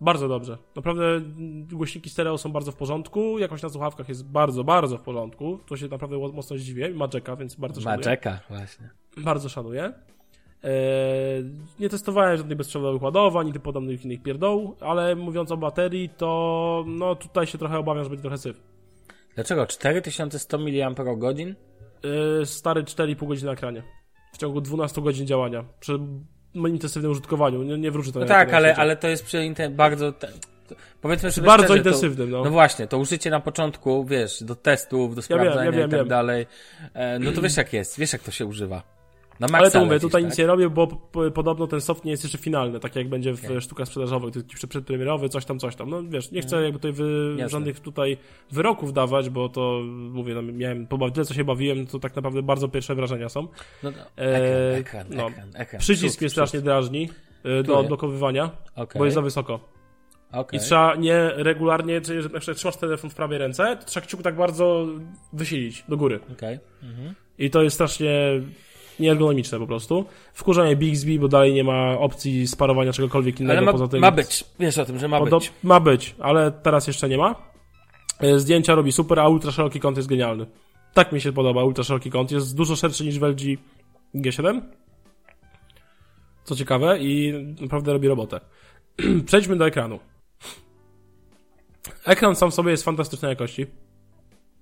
[0.00, 0.58] bardzo dobrze.
[0.76, 1.20] Naprawdę
[1.72, 5.58] głośniki stereo są bardzo w porządku, jakość na słuchawkach jest bardzo, bardzo w porządku.
[5.66, 6.90] To się naprawdę mocno zdziwię.
[6.94, 7.96] Ma jacka, więc bardzo szanuję.
[7.98, 8.90] Maczeka, właśnie.
[9.16, 9.92] Bardzo szanuję.
[10.64, 10.70] E,
[11.80, 16.84] nie testowałem żadnych bezprzewodowych ładowań i tym podobnych innych pierdoł, ale mówiąc o baterii, to
[16.86, 18.60] no tutaj się trochę obawiam, że będzie trochę syf.
[19.34, 19.66] Dlaczego?
[19.66, 20.68] 4100 mAh?
[22.42, 23.82] E, stary 4,5 godziny na ekranie.
[24.32, 25.64] W ciągu 12 godzin działania.
[25.80, 25.98] Przy
[26.54, 27.62] intensywnym użytkowaniu.
[27.62, 30.12] Nie, nie wróży to No na- tak, ale, ale to jest przy bardzo...
[30.12, 30.28] Te,
[31.00, 32.44] powiedzmy sobie bardzo szczerze, intensywnym, To, no.
[32.44, 35.88] no właśnie, to użycie na początku, wiesz, do testów, do Ja wiem, ja sprawdzania wiem,
[35.88, 36.46] i tak dalej,
[36.94, 38.97] e, no to wiesz jak jest, wiesz jak to się używa.
[39.40, 40.30] Na maksa Ale to mówię, lecisz, tutaj tak?
[40.30, 40.86] nic nie robię, bo
[41.34, 43.60] podobno ten soft nie jest jeszcze finalny, tak jak będzie w Okej.
[43.60, 44.34] sztukach sprzedażowych,
[44.68, 45.90] przedpremierowy, coś tam, coś tam.
[45.90, 48.16] No wiesz, nie chcę jakby tutaj wy, żadnych tutaj
[48.52, 52.42] wyroków dawać, bo to, mówię, no, miałem, pobaw- tyle co się bawiłem, to tak naprawdę
[52.42, 53.42] bardzo pierwsze wrażenia są.
[53.82, 55.26] No, no, Eee, ekran, no.
[55.28, 55.80] ekran, ekran.
[55.80, 57.08] Przycisk Przód, mnie strasznie drażni
[57.60, 59.60] y, do odblokowywania, Okej, bo jest za wysoko.
[60.32, 60.60] okej.
[60.60, 64.36] I trzeba nie regularnie, czyli że trzymasz telefon w prawej ręce, to trzeba kciuk tak
[64.36, 64.86] bardzo
[65.32, 66.20] wysilić do góry.
[66.32, 66.58] Okej.
[66.82, 67.14] Mhm.
[67.38, 68.10] I to jest strasznie
[69.00, 70.04] nieergonomiczne po prostu.
[70.32, 74.00] Wkurzanie Bixby, bo dalej nie ma opcji sparowania czegokolwiek innego Ale ma, poza tym.
[74.00, 75.52] ma być, wiesz o tym, że ma Podo- być.
[75.62, 77.34] ma być, ale teraz jeszcze nie ma.
[78.20, 80.46] E, Zdjęcia robi super, a ultra szeroki kąt jest genialny.
[80.94, 82.30] Tak mi się podoba ultra szeroki kąt.
[82.32, 83.40] Jest dużo szerszy niż w LG
[84.14, 84.60] G7.
[86.44, 88.40] Co ciekawe i naprawdę robi robotę.
[89.26, 89.98] Przejdźmy do ekranu.
[92.04, 93.66] Ekran sam w sobie jest fantastycznej jakości.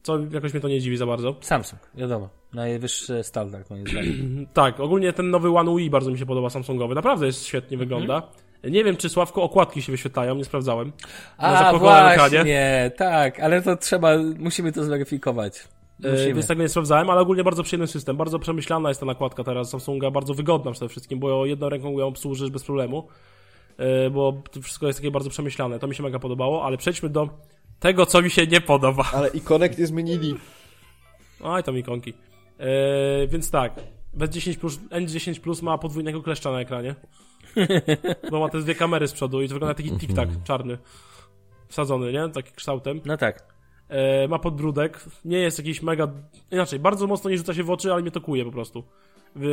[0.06, 1.36] Co jakoś mnie to nie dziwi za bardzo.
[1.40, 2.28] Samsung, wiadomo.
[2.52, 4.46] Najwyższy standard moim zdaniem.
[4.54, 6.94] Tak, ogólnie ten nowy One UI bardzo mi się podoba Samsungowy.
[6.94, 8.22] Naprawdę jest świetnie wygląda.
[8.64, 10.92] Nie wiem, czy Sławko okładki się wyświetlają, nie sprawdzałem.
[11.38, 12.30] A zablokowanym ekranie.
[12.30, 15.68] właśnie, tak, ale to trzeba, musimy to zweryfikować.
[16.04, 16.34] E, Musimy.
[16.34, 18.16] Więc tego nie sprawdzałem, ale ogólnie bardzo przyjemny system.
[18.16, 22.06] Bardzo przemyślana jest ta nakładka teraz Samsunga, bardzo wygodna przede wszystkim, bo jedną ręką ją
[22.06, 23.08] obsłużysz bez problemu.
[23.78, 25.78] E, Bo to wszystko jest takie bardzo przemyślane.
[25.78, 27.28] To mi się mega podobało, ale przejdźmy do
[27.80, 29.04] tego, co mi się nie podoba.
[29.12, 30.34] Ale ikonek nie zmienili.
[31.40, 32.14] Oj, tam ikonki.
[32.58, 33.80] E, więc tak,
[34.18, 36.94] B10 Plus, N10 Plus ma podwójnego kleszcza na ekranie.
[38.30, 40.78] Bo ma te dwie kamery z przodu i to wygląda taki tic-tac czarny.
[41.68, 42.28] Wsadzony, nie?
[42.28, 43.00] Taki kształtem.
[43.04, 43.54] No tak.
[43.88, 45.04] E, ma podbródek.
[45.24, 46.08] Nie jest jakiś mega...
[46.50, 48.84] Inaczej, bardzo mocno nie rzuca się w oczy, ale mnie to kuje po prostu.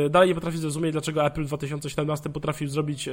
[0.06, 3.12] E, Dalej nie potrafię zrozumieć, dlaczego Apple w 2017 potrafił zrobić e,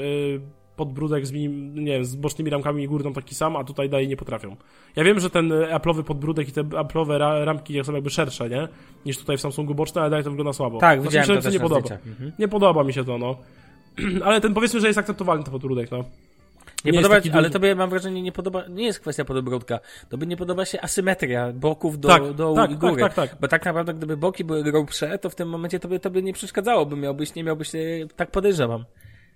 [0.76, 4.08] podbródek z, minim, nie wiem, z bocznymi ramkami i górną taki sam, a tutaj dalej
[4.08, 4.56] nie potrafią.
[4.96, 8.68] Ja wiem, że ten Apple'owy podbródek i te Apple'owe ra ramki są jakby szersze, nie?
[9.06, 10.80] Niż tutaj w Samsungu boczne, ale dalej to wygląda słabo.
[10.80, 11.96] Tak, Znaczy, widziałem to też nie podoba.
[12.08, 12.32] Mhm.
[12.40, 13.38] Nie podoba mi się to, no.
[14.26, 16.04] ale ten powiedzmy, że jest akceptowalny ten podbródek, no.
[16.86, 19.80] Nie, Nie podoba, ale tobie mam wrażenie nie podoba, nie jest kwestia podbródka.
[20.10, 23.02] Tobie nie podoba się asymetria boków do, Tak, do tak, i góry.
[23.02, 23.40] tak, tak, tak.
[23.42, 26.86] Bo tak naprawdę gdyby boki były grubsze, to w tym momencie tobie, tobie nie przeszkadzało,
[26.86, 27.80] by miałbyś, nie miałbyś, e,
[28.16, 28.86] tak podejrzewam.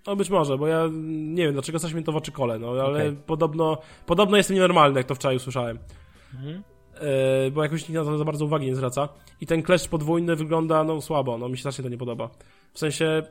[0.07, 2.69] No być może, bo ja nie wiem, dlaczego coś mi to w oczy kole, no
[2.69, 3.17] ale Okej.
[3.25, 5.79] podobno, podobno jestem nienormalny, jak to wczoraj usłyszałem.
[6.33, 6.63] Mhm.
[7.47, 9.09] E, bo jakoś nikt na to za bardzo uwagi nie zwraca.
[9.41, 12.29] I ten kleszcz podwójny wygląda, no słabo, no mi się strasznie to nie podoba.
[12.73, 13.23] W sensie,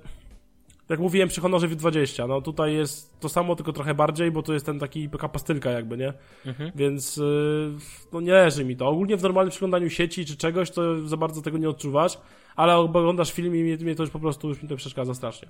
[0.89, 4.53] jak mówiłem przy Honorze V20, no tutaj jest to samo, tylko trochę bardziej, bo tu
[4.53, 6.13] jest ten taki, taka pastylka jakby, nie?
[6.47, 6.73] Mhm.
[6.75, 7.71] Więc, y,
[8.13, 8.89] no nie leży mi to.
[8.89, 12.19] Ogólnie w normalnym przeglądaniu sieci czy czegoś, to za bardzo tego nie odczuwasz,
[12.57, 15.49] ale oglądasz film i mnie, mnie to już po prostu, już mi to przeszkadza strasznie.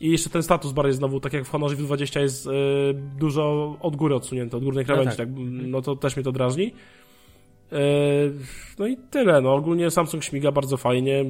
[0.00, 2.50] I jeszcze ten status bar jest znowu, tak jak w Honorze V20 jest y,
[3.18, 5.28] dużo od góry odsunięty, od górnej krawędzi, tak.
[5.28, 5.36] tak.
[5.66, 6.72] no to też mnie to drażni.
[7.72, 7.76] Y,
[8.78, 11.24] no i tyle, no ogólnie Samsung śmiga bardzo fajnie.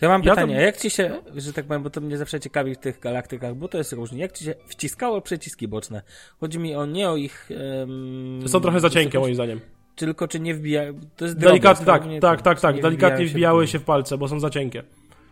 [0.00, 2.16] To ja mam Ja pytanie, to- jak ci się, że tak powiem, bo to mnie
[2.16, 6.02] zawsze ciekawi w tych galaktykach, bo to jest różnie, jak ci się wciskało przyciski boczne?
[6.40, 7.50] Chodzi mi o, nie o ich...
[7.80, 9.60] Um, Są trochę za cienkie moim zdaniem.
[9.96, 13.66] Tylko czy nie wbijają, to jest Delikatnie, tak, tak, tak, czy tak, nie delikatnie wbijały
[13.66, 14.82] się w palce, bo są za cienkie.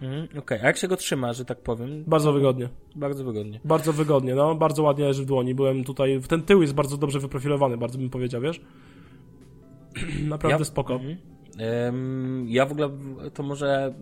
[0.02, 2.04] Mhm, Okej, a jak się go trzyma, że tak powiem?
[2.06, 2.68] Bardzo wygodnie.
[2.96, 3.60] Bardzo wygodnie.
[3.64, 5.54] Bardzo wygodnie, no, bardzo ładnie leży w dłoni.
[5.54, 8.60] Byłem tutaj, ten tył jest bardzo dobrze wyprofilowany, bardzo bym powiedział, wiesz?
[10.28, 10.94] Naprawdę Ja- spoko.
[10.94, 11.16] Mhm.
[12.46, 12.90] Ja w ogóle
[13.34, 13.94] to może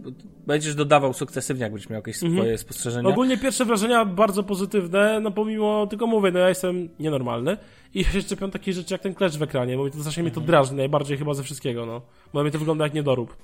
[0.47, 2.41] będziesz dodawał sukcesywnie, jakbyś miał jakieś Mhm.
[2.43, 3.09] swoje spostrzeżenia.
[3.09, 7.57] Ogólnie pierwsze wrażenia bardzo pozytywne, no pomimo, tylko mówię, no ja jestem nienormalny
[7.95, 10.33] i ja się czepiam takich rzeczy jak ten klesz w ekranie, bo to strasznie mnie
[10.33, 10.47] to Mhm.
[10.47, 12.03] drażni, najbardziej chyba ze wszystkiego, no.
[12.33, 13.37] Bo mnie to wygląda jak niedorób.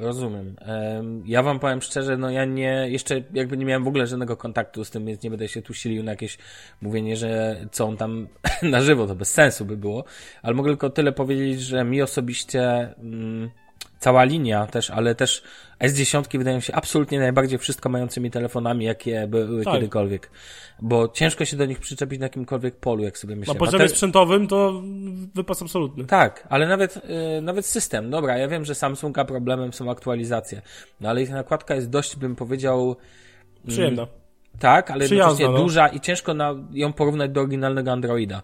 [0.00, 0.56] Rozumiem.
[0.60, 4.36] Em, Ja wam powiem szczerze, no ja nie, jeszcze jakby nie miałem w ogóle żadnego
[4.36, 6.38] kontaktu z tym, więc nie będę się tu silił na jakieś
[6.80, 8.28] mówienie, że co on tam
[8.62, 10.04] na żywo, to bez sensu by było.
[10.42, 13.50] Ale mogę tylko tyle powiedzieć, że mi osobiście mm,
[13.98, 15.42] cała linia też, ale też
[15.80, 19.74] S10 wydają się absolutnie najbardziej wszystko mającymi telefonami, jakie były Tak.
[19.74, 20.30] kiedykolwiek.
[20.82, 23.54] Bo ciężko się do nich przyczepić na jakimkolwiek polu, jak sobie Na myślę.
[23.54, 24.82] poziomie Bater- sprzętowym to
[25.34, 26.04] wypas absolutny.
[26.04, 28.10] tak, ale nawet, y, nawet system.
[28.10, 30.62] Dobra, ja wiem, że Samsunga problemem są aktualizacje,
[31.00, 32.96] no ale ich nakładka jest dość, bym powiedział,
[33.68, 34.06] Przyjemna.
[34.58, 35.56] Tak, ale jednocześnie no.
[35.56, 38.42] duża i ciężko na, ją porównać do oryginalnego Androida.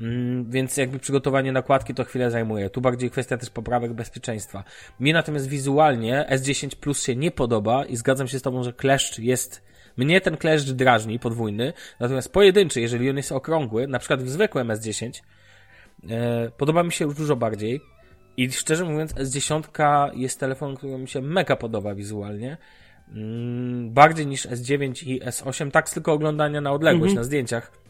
[0.00, 2.70] Mm, więc jakby przygotowanie nakładki to chwilę zajmuje.
[2.70, 4.64] Tu bardziej kwestia też poprawek bezpieczeństwa.
[5.00, 9.18] Mnie natomiast wizualnie S10 Plus się nie podoba i zgadzam się z tobą, że kleszcz
[9.18, 14.28] jest mnie ten kleszcz drażni, podwójny, natomiast pojedynczy, jeżeli on jest okrągły, na przykład w
[14.28, 15.10] zwykłym S10,
[16.10, 17.80] e, podoba mi się już dużo bardziej.
[18.36, 22.56] I szczerze mówiąc, S10 jest telefonem, który mi się mega podoba wizualnie.
[23.14, 27.16] Mm, bardziej niż S9 i S8, tak z tylko oglądania na odległość, Mhm.
[27.16, 27.85] na zdjęciach.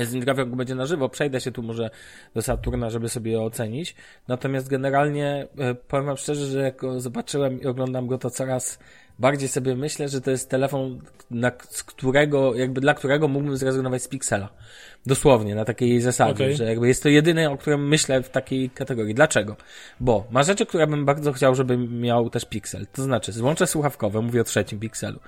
[0.00, 1.08] Jestem ciekaw, jak będzie na żywo.
[1.08, 1.90] Przejdę się tu może
[2.34, 3.94] do Saturna, żeby sobie je ocenić.
[4.28, 8.78] Natomiast generalnie e, powiem wam szczerze, że jak go zobaczyłem i oglądam go, to coraz
[9.18, 14.02] bardziej sobie myślę, że to jest telefon, na, z którego, jakby dla którego mógłbym zrezygnować
[14.02, 14.48] z Pixela.
[15.06, 16.56] Dosłownie, na takiej zasadzie, Okej.
[16.56, 19.14] że jakby jest to jedyny, o którym myślę w takiej kategorii.
[19.14, 19.56] Dlaczego?
[20.00, 22.86] Bo ma rzeczy, które bym bardzo chciał, żeby miał też Pixel.
[22.92, 25.20] To znaczy, złącze słuchawkowe, mówię o trzecim Pixelu.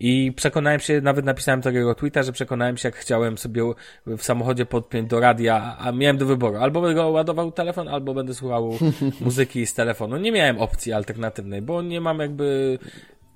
[0.00, 3.62] I przekonałem się, nawet napisałem takiego tweeta, że przekonałem się, jak chciałem sobie
[4.06, 6.56] w samochodzie podpiąć do radia, a miałem do wyboru.
[6.56, 8.78] Albo będę ładował telefon, albo będę słuchał
[9.20, 10.16] muzyki z telefonu.
[10.16, 12.78] Nie miałem opcji alternatywnej, bo nie mam jakby...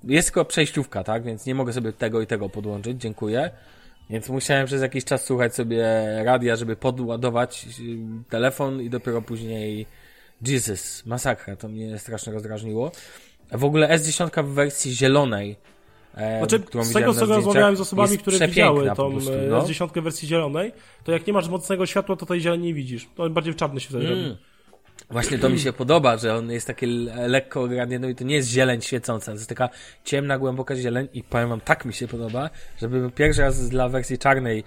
[0.03, 1.23] Jest tylko przejściówka, tak?
[1.23, 3.01] Więc nie mogę sobie tego i tego podłączyć.
[3.01, 3.51] Dziękuję.
[4.09, 5.85] Więc musiałem przez jakiś czas słuchać sobie
[6.23, 9.85] radia, żeby podładować y, telefon i dopiero później
[10.47, 12.91] Jesus, masakra, to mnie strasznie rozdrażniło.
[13.51, 15.55] W ogóle S10 w wersji zielonej,
[16.15, 19.61] Znaczy, z tego co rozmawiałem z osobami, które widziały tą prostu, e, no.
[19.61, 20.71] S10 wersji zielonej,
[21.03, 23.09] to jak nie masz mocnego światła, to tej zieleni nie widzisz.
[23.15, 24.21] To bardziej w czarny się wtedy robi.
[24.21, 24.35] Mm.
[25.09, 28.23] Właśnie to mi się podoba, że on jest taki le- lekko ograny, no i to
[28.23, 29.69] nie jest zieleń świecąca, to jest taka
[30.03, 32.49] ciemna, głęboka zieleń i powiem wam, tak mi się podoba,
[32.81, 34.63] żeby pierwszy raz dla wersji czarnej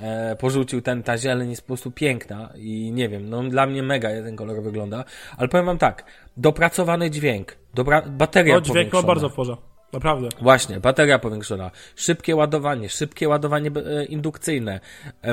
[0.00, 3.82] e, porzucił ten, ta zieleń jest po prostu piękna i nie wiem, no dla mnie
[3.82, 5.04] mega ten kolor wygląda,
[5.36, 6.04] ale powiem wam tak,
[6.36, 9.56] dopracowany dźwięk, dobra, bateria No, dźwięk ma bardzo w porze.
[9.92, 10.28] Naprawdę.
[10.40, 14.80] Właśnie, bateria powiększona, szybkie ładowanie, szybkie ładowanie e, indukcyjne,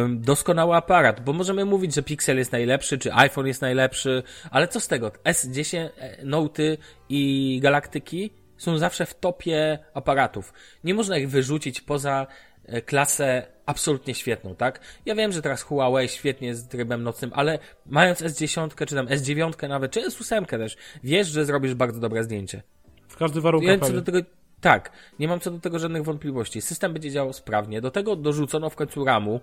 [0.09, 4.79] doskonały aparat, bo możemy mówić, że Pixel jest najlepszy, czy iPhone jest najlepszy, ale co
[4.79, 5.11] z tego?
[5.23, 6.63] S10, e, Note
[7.09, 10.53] i Galaktyki są zawsze w topie aparatów.
[10.83, 12.27] Nie można ich wyrzucić poza
[12.65, 14.79] e, klasę absolutnie świetną, tak?
[15.05, 19.69] Ja wiem, że teraz Huawei świetnie z trybem nocnym, ale mając S10, czy tam S9
[19.69, 22.61] nawet, czy S8 też, wiesz, że zrobisz bardzo dobre zdjęcie.
[23.07, 23.85] W każdym Ja warunku.
[23.85, 24.19] co do tego,
[24.63, 26.61] tak, nie mam co do tego żadnych wątpliwości.
[26.61, 27.81] System będzie działał sprawnie.
[27.81, 29.39] Do tego dorzucono w końcu RAMu,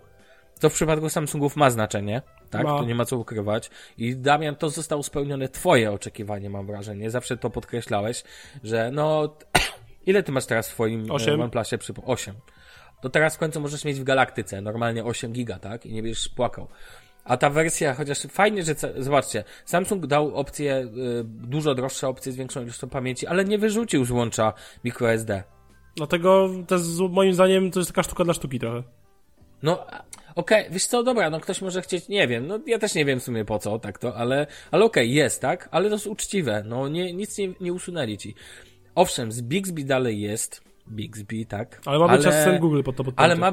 [0.54, 2.64] co w przypadku Samsungów ma znaczenie, tak?
[2.64, 2.78] Ma.
[2.78, 3.70] To nie ma co ukrywać.
[3.98, 7.10] I Damian, to zostało spełnione twoje oczekiwanie, mam wrażenie.
[7.10, 8.24] Zawsze to podkreślałeś,
[8.64, 9.36] że no,
[10.06, 11.14] ile ty masz teraz w swoim Osiem.
[11.14, 11.40] Osiem.
[11.40, 11.78] OnePlusie?
[11.78, 11.92] Przy...
[12.06, 12.34] 8.
[13.00, 15.86] To teraz w końcu możesz mieć w Galaktyce, normalnie 8 giga, tak?
[15.86, 16.68] I nie będziesz płakał.
[17.24, 22.36] A ta wersja, chociaż fajnie, że, zobaczcie, Samsung dał opcję, y, dużo droższe opcje z
[22.36, 24.52] większą ilością pamięci, ale nie wyrzucił złącza
[24.84, 25.42] microSD.
[25.96, 28.82] Dlatego to jest, moim zdaniem to jest taka sztuka dla sztuki trochę.
[29.62, 29.86] No,
[30.34, 33.20] okej, wiesz co, dobra, no ktoś może chcieć, nie wiem, no ja też nie wiem
[33.20, 35.68] w sumie po co, tak to, ale, ale okej, jest, tak?
[35.70, 38.34] Ale to jest uczciwe, no nie, nic nie, nie usunęli ci.
[38.94, 41.80] Owszem, z Bixby dalej jest, Bixby, tak?
[41.86, 43.24] Ale ma być asystent Google pod to podpięty.
[43.24, 43.52] Ale ma,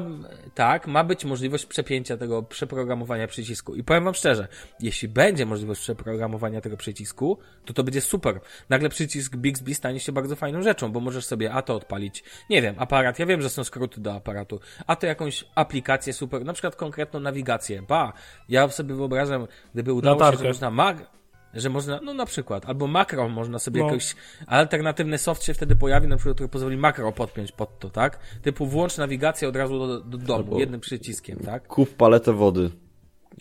[0.54, 3.74] tak, ma być możliwość przepięcia tego przeprogramowania przycisku.
[3.74, 4.48] I powiem wam szczerze,
[4.80, 8.40] jeśli będzie możliwość przeprogramowania tego przycisku, to to będzie super.
[8.68, 12.62] Nagle przycisk Bixby stanie się bardzo fajną rzeczą, bo możesz sobie a to odpalić, nie
[12.62, 16.52] wiem, aparat, ja wiem, że są skróty do aparatu, a to jakąś aplikację super, na
[16.52, 17.82] przykład konkretną nawigację.
[17.82, 18.12] Ba,
[18.48, 20.42] ja sobie wyobrażam, gdyby udało się, Latarkę.
[20.42, 21.18] że można mag
[21.54, 23.86] że można, no na przykład, albo makro można sobie No.
[23.86, 24.14] jakoś,
[24.46, 28.18] alternatywny soft się wtedy pojawi, na przykład, który pozwoli makro podpiąć pod to, tak?
[28.42, 31.66] Typu włącz nawigację od razu do, do domu, Albo- jednym przyciskiem, tak?
[31.66, 32.70] Kup paletę wody.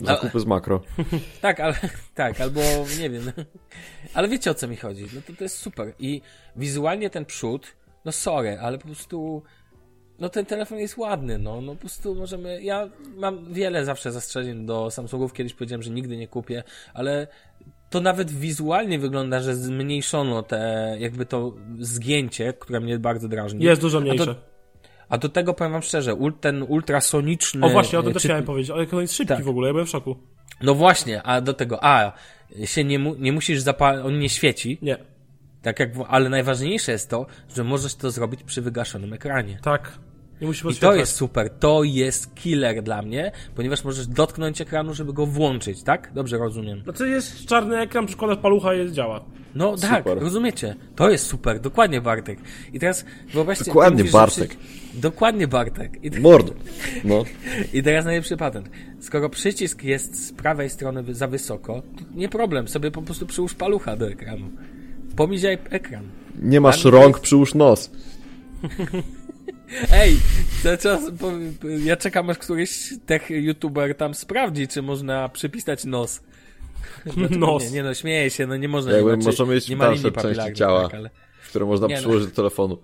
[0.02, 0.82] Zakupy z makro.
[1.42, 1.76] Tak, ale,
[2.16, 2.62] tak, albo,
[3.00, 3.32] nie wiem,
[4.14, 6.22] ale wiecie o co mi chodzi, no to to jest super i
[6.56, 7.68] wizualnie ten przód,
[8.06, 9.44] no sorry, ale po prostu,
[10.20, 14.66] no ten telefon jest ładny, no, no po prostu możemy, ja mam wiele zawsze zastrzeżeń
[14.66, 17.28] do Samsungów, kiedyś powiedziałem, że nigdy nie kupię, ale
[17.90, 23.66] to nawet wizualnie wygląda, że zmniejszono te, jakby to zgięcie, które mnie bardzo drażni.
[23.66, 24.36] Jest dużo mniejsze.
[25.10, 27.66] a do tego powiem wam szczerze, ten ultrasoniczny...
[27.66, 29.44] O właśnie, o tym e, też chciałem powiedzieć, ale jak on jest szybki Tak.
[29.44, 30.16] w ogóle, ja byłem w szoku.
[30.62, 32.12] No właśnie, a do tego, a,
[32.66, 34.98] się nie, mu, nie musisz zapalić, on nie świeci, Nie.
[35.62, 39.60] tak jak, ale najważniejsze jest to, że możesz to zrobić przy wygaszonym ekranie.
[39.62, 40.00] Tak.
[40.42, 44.94] Nie musisz I to jest super, to jest killer dla mnie, ponieważ możesz dotknąć ekranu,
[44.94, 46.12] żeby go włączyć, tak?
[46.14, 46.82] Dobrze rozumiem.
[46.84, 49.26] Znaczy jest czarny ekran, przykładasz palucha i jest działa.
[49.56, 50.20] No tak, Super.
[50.20, 50.76] rozumiecie.
[50.96, 52.40] To jest super, dokładnie Bartek.
[52.74, 53.66] I teraz wyobraźcie...
[53.66, 54.50] Dokładnie, mówisz, Bartek.
[54.50, 56.04] przy- Dokładnie Bartek.
[56.04, 56.54] I, Mordo.
[57.04, 57.24] No.
[57.74, 58.70] I teraz najlepszy patent.
[59.00, 63.54] Skoro przycisk jest z prawej strony za wysoko, to nie problem, sobie po prostu przyłóż
[63.54, 64.50] palucha do ekranu.
[65.16, 66.04] Pomiziaj ekran.
[66.42, 67.92] Nie masz rąk, przyłóż nos.
[69.92, 70.20] Ej,
[70.64, 71.02] cały czas,
[71.84, 76.22] ja czekam aż któryś tech youtuber tam sprawdzi, czy można przypisać nos.
[77.40, 77.64] Nos.
[77.64, 78.92] Nie, nie no, śmieję się, no nie można.
[78.92, 80.84] Jakby nie ma, czy- możemy mieć nie ma dalsze części ciała.
[80.84, 81.10] Tak, ale...
[81.50, 82.00] Które można Nie, no.
[82.00, 82.78] przyłożyć do telefonu.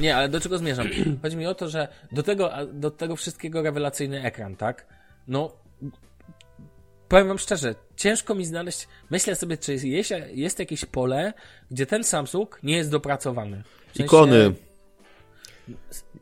[0.00, 0.86] Nie, ale do czego zmierzam?
[1.22, 4.86] Chodzi mi o to, że do tego, a do tego wszystkiego rewelacyjny ekran, tak?
[5.28, 5.52] No,
[7.08, 11.32] powiem wam szczerze, ciężko mi znaleźć, myślę sobie, czy jest, jest jakieś pole,
[11.70, 13.62] gdzie ten Samsung nie jest dopracowany.
[13.92, 14.52] W sensie- Ikony.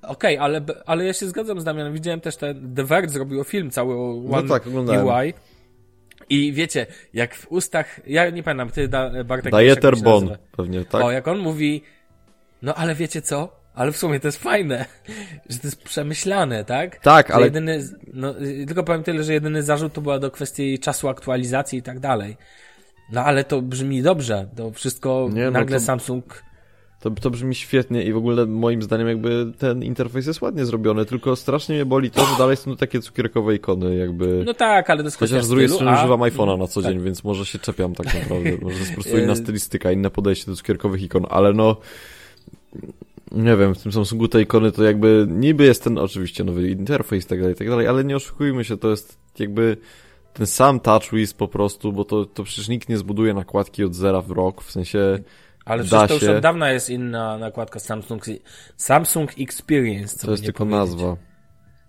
[0.03, 3.71] Okej, ale, ale ja się zgadzam z Damianem, widziałem też ten, The Verge zrobiło film
[3.71, 5.07] cały o One tak, oglądałem.
[5.07, 5.35] UI.
[6.29, 9.53] I wiecie, jak w ustach, ja nie pamiętam, ty da, Bartek...
[9.55, 10.25] się Bon.
[10.25, 10.39] nazywa.
[10.57, 11.05] Pewnie, tak?
[11.05, 11.83] O, jak on mówi,
[12.63, 13.63] no ale wiecie co?
[13.75, 14.85] Ale w sumie to jest fajne,
[15.51, 16.97] że to jest przemyślane, tak?
[16.99, 17.81] Tak, Że ale- Jedyny,
[18.13, 18.35] no,
[18.67, 22.37] tylko powiem tyle, że jedyny zarzut to była do kwestii czasu aktualizacji i tak dalej.
[23.13, 26.43] No ale to brzmi dobrze, to wszystko Nie, no nagle to- Samsung...
[27.03, 31.05] To, to brzmi świetnie i w ogóle moim zdaniem jakby ten interfejs jest ładnie zrobiony,
[31.05, 34.43] tylko strasznie mnie boli to, że dalej są to takie cukierkowe ikony, jakby...
[34.47, 36.83] No tak, ale to jest Chociaż z drugiej stylu, strony a- używam iPhone'a na co
[36.83, 38.51] dzień, więc może się czepiam tak naprawdę.
[38.63, 41.77] Może to jest po prostu inna E, stylistyka, inne podejście do cukierkowych ikon, ale no...
[43.33, 47.25] Nie wiem, w tym Samsungu te ikony to jakby niby jest ten oczywiście nowy interfejs
[47.25, 49.77] i tak dalej, i tak dalej, ale nie oszukujmy się, to jest jakby
[50.33, 54.23] ten sam TouchWiz po prostu, bo to, to przecież nikt nie zbuduje nakładki od zera
[54.23, 55.19] w rok, w sensie
[55.65, 58.25] Ale da przecież to już od dawna jest inna nakładka Samsung,
[58.77, 60.17] Samsung Experience.
[60.17, 60.81] co to jest nie tylko powiedzieć.
[60.81, 61.17] nazwa.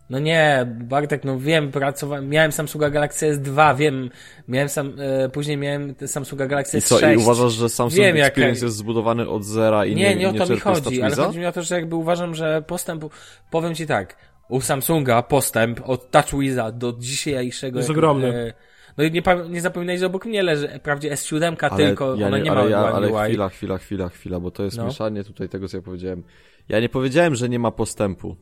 [0.10, 4.10] No nie, Bartek, no wiem, pracowałem, miałem Samsunga Galaxy S2, wiem,
[4.48, 6.84] miałem sam, e, później miałem Samsunga Galaxy I S6.
[7.00, 10.30] co, i uważasz, że Samsung Wiem, Experience jest zbudowany od zera i nie, Nie, nie
[10.30, 13.06] o to mi chodzi, ale chodzi mi o to, że jakby uważam, że postęp,
[13.52, 14.16] powiem ci tak,
[14.50, 17.80] u Samsunga postęp od TouchWiza do dzisiejszego...
[17.80, 18.28] Jest jak- ogromny.
[18.28, 18.54] e,
[18.98, 22.38] No i nie, nie zapominaj, że obok mnie leży wprawdzie S7, Ale tylko ja ona
[22.38, 23.30] nie, ma ale, ja, ale UI.
[23.30, 24.86] chwila, chwila, chwila, chwila, bo to jest No.
[24.86, 26.24] mieszanie tutaj tego, co ja powiedziałem.
[26.70, 28.36] Ja nie powiedziałem, że nie ma postępu.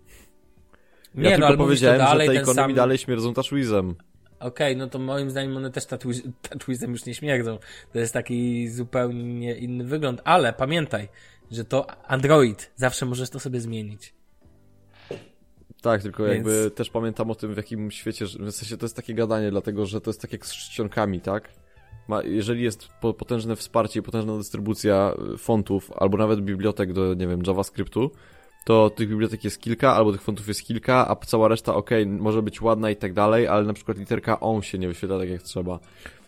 [1.15, 2.69] Ja Nie, no, tylko to powiedziałem, dalej, że te ikony sam...
[2.69, 3.95] mi dalej śmierdzą TouchWizem.
[4.39, 7.57] Okej, no to moim zdaniem one też TouchWizem już nie śmierdzą.
[7.93, 11.09] To jest taki zupełnie inny wygląd, ale pamiętaj,
[11.51, 12.71] że to Android.
[12.75, 14.13] Zawsze możesz to sobie zmienić.
[15.81, 18.95] Tak, tylko Więc- jakby też pamiętam o tym, w jakim świecie, w sensie to jest
[18.95, 21.49] takie gadanie, dlatego że to jest tak jak z czcionkami, tak?
[22.07, 27.13] Ma, jeżeli jest po, potężne wsparcie i potężna dystrybucja y, fontów, albo nawet bibliotek do,
[27.13, 28.11] nie wiem, JavaScriptu,
[28.65, 32.41] to tych bibliotek jest kilka, albo tych fontów jest kilka, a cała reszta, okej, może
[32.41, 35.41] być ładna i tak dalej, ale na przykład literka on się nie wyświetla tak jak
[35.41, 35.79] trzeba.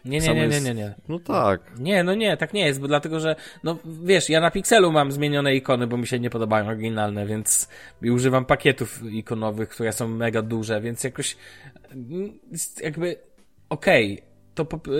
[0.06, 0.96] Nie, nie, nie, nie, nie, nie.
[1.10, 1.62] No tak.
[1.80, 5.12] Nie, no nie, tak nie jest, bo dlatego, że, no wiesz, ja na Pixelu mam
[5.12, 7.70] zmienione ikony, bo mi się nie podobają oryginalne, więc
[8.02, 11.38] i używam pakietów ikonowych, które są mega duże, więc jakoś
[11.92, 12.40] mm,
[12.82, 13.16] jakby
[13.70, 14.24] okej,
[14.56, 14.92] to po,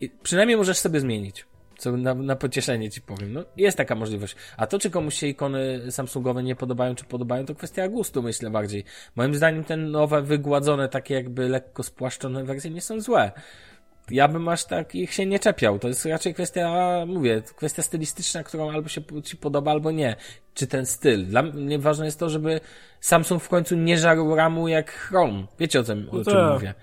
[0.00, 1.46] yy, przynajmniej możesz sobie zmienić.
[1.78, 3.32] Co na, na pocieszenie ci powiem.
[3.32, 4.36] No, jest taka możliwość.
[4.56, 8.50] A to, czy komuś się ikony Samsungowe nie podobają, czy podobają, to kwestia gustu, myślę
[8.50, 8.84] bardziej.
[9.16, 13.32] Moim zdaniem te nowe, wygładzone, takie jakby lekko spłaszczone wersje nie są złe
[14.10, 15.78] ja bym aż tak ich się nie czepiał.
[15.78, 20.16] To jest raczej kwestia, mówię, kwestia stylistyczna, którą albo się ci podoba, albo nie.
[20.54, 21.26] Czy ten styl.
[21.26, 22.60] Dla mnie ważne jest to, żeby
[23.00, 25.46] Samsung w końcu nie żarł ramu jak Chrome.
[25.58, 26.52] Wiecie o tym, o czym tak.
[26.52, 26.74] mówię.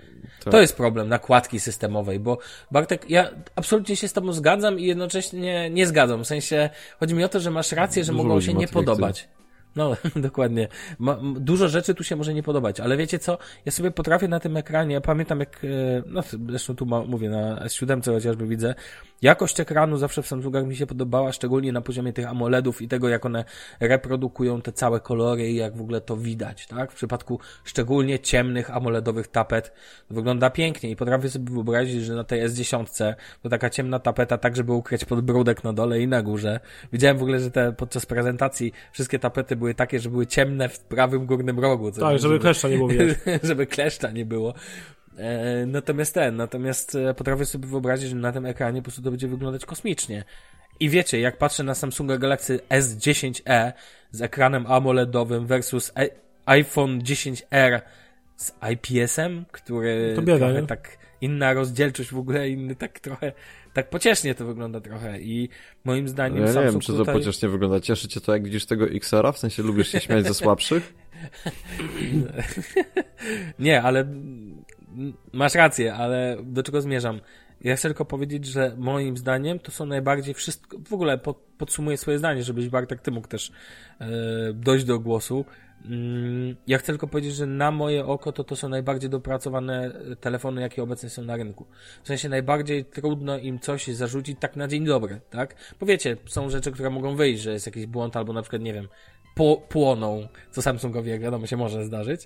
[0.44, 0.52] Tak.
[0.52, 2.38] To jest problem nakładki systemowej, bo
[2.70, 6.24] Bartek, ja absolutnie się z tobą zgadzam i jednocześnie nie zgadzam.
[6.24, 9.28] W sensie, chodzi mi o to, że masz rację, że Dużo mogą się nie podobać.
[9.76, 10.68] No, dokładnie.
[10.98, 13.38] Ma, dużo rzeczy tu się może nie podobać, ale wiecie co?
[13.64, 15.68] Ja sobie potrafię na tym ekranie, pamiętam jak, e,
[16.06, 18.74] no zresztą tu ma, mówię, na S7 chociażby widzę,
[19.22, 23.08] jakość ekranu zawsze w Samsungach mi się podobała, szczególnie na poziomie tych AMOLEDów i tego,
[23.08, 23.44] jak one
[23.80, 26.92] reprodukują te całe kolory i jak w ogóle to widać, tak?
[26.92, 29.72] W przypadku szczególnie ciemnych AMOLEDowych tapet
[30.10, 34.56] wygląda pięknie i potrafię sobie wyobrazić, że na tej S10 to taka ciemna tapeta tak,
[34.56, 36.60] żeby ukryć podbródek na dole i na górze.
[36.92, 40.80] Widziałem w ogóle, że te podczas prezentacji wszystkie tapety były takie, że były ciemne w
[40.80, 41.92] prawym górnym rogu.
[41.92, 42.18] Tak, nie?
[42.18, 43.08] żeby kleszcza nie było widać.
[43.42, 44.54] żeby kleszcza nie było.
[45.18, 49.10] E, natomiast ten, natomiast e, potrafię sobie wyobrazić, że na tym ekranie po prostu to
[49.10, 50.24] będzie wyglądać kosmicznie.
[50.80, 53.72] I wiecie, jak patrzę na Samsunga Galaxy S10e
[54.10, 55.92] z ekranem AMOLEDowym versus
[56.46, 57.80] iPhone 10R
[58.36, 60.66] z IPS-em, który To bieda, nie?
[60.66, 63.32] tak inna rozdzielczość w ogóle, inny tak trochę,
[63.72, 65.48] tak pociesznie to wygląda trochę i
[65.84, 67.14] moim zdaniem Ja nie Samsung wiem, czy to tutaj...
[67.14, 67.80] pociesznie wygląda.
[67.80, 69.32] Cieszy cię to, jak widzisz tego XR-a?
[69.32, 70.94] W sensie lubisz się śmiać ze słabszych?
[73.58, 74.06] Nie, ale
[75.32, 77.20] masz rację, ale do czego zmierzam?
[77.60, 81.96] Ja chcę tylko powiedzieć, że moim zdaniem to są najbardziej wszystko, w ogóle pod, podsumuję
[81.96, 83.52] swoje zdanie, żebyś Bartek, ty mógł też
[84.00, 84.06] e,
[84.54, 85.44] dojść do głosu.
[85.84, 90.60] Mm, ja chcę tylko powiedzieć, że na moje oko to to są najbardziej dopracowane telefony,
[90.62, 91.66] jakie obecnie są na rynku.
[92.02, 95.54] W sensie najbardziej trudno im coś zarzucić tak na dzień dobry, tak?
[95.80, 98.72] Bo wiecie, są rzeczy, które mogą wyjść, że jest jakiś błąd albo na przykład, nie
[98.72, 98.88] wiem,
[99.34, 102.24] po, płoną, co Samsungowi, jak wiadomo, się może zdarzyć.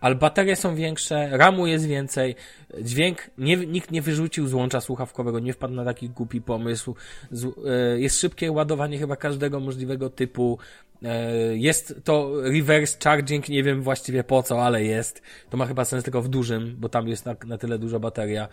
[0.00, 2.34] Ale baterie są większe, ramu jest więcej,
[2.82, 6.94] dźwięk, nie, nikt nie wyrzucił złącza słuchawkowego, nie wpadł na taki głupi pomysł.
[7.30, 10.58] Z, e, jest szybkie ładowanie chyba każdego możliwego typu.
[11.02, 15.22] E, jest to reverse charging, nie wiem właściwie po co, ale jest.
[15.50, 18.48] To ma chyba sens tylko w dużym, bo tam jest na, na tyle duża bateria.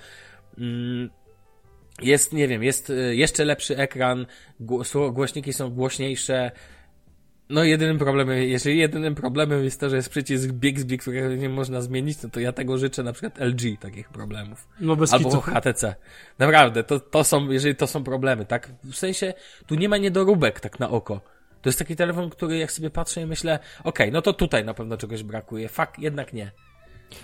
[0.58, 1.10] Mm,
[2.02, 4.26] jest, nie wiem, jest e, jeszcze lepszy ekran,
[5.12, 6.52] głośniki są głośniejsze.
[7.50, 11.82] No jedynym problemem, jeżeli jedynym problemem jest to, że jest przycisk Bixby, którego nie można
[11.82, 14.68] zmienić, no to ja tego życzę na przykład LG takich problemów.
[14.80, 15.42] No bez Albo kitu.
[15.42, 15.96] HTC.
[16.40, 18.72] Naprawdę, to, to są, jeżeli to są problemy, tak?
[18.84, 19.34] W sensie,
[19.66, 21.22] tu nie ma niedoróbek tak na oko.
[21.62, 24.74] To jest taki telefon, który jak sobie patrzę i myślę, okej, no to tutaj na
[24.74, 25.70] pewno czegoś brakuje.
[25.70, 26.52] Fakt, jednak nie.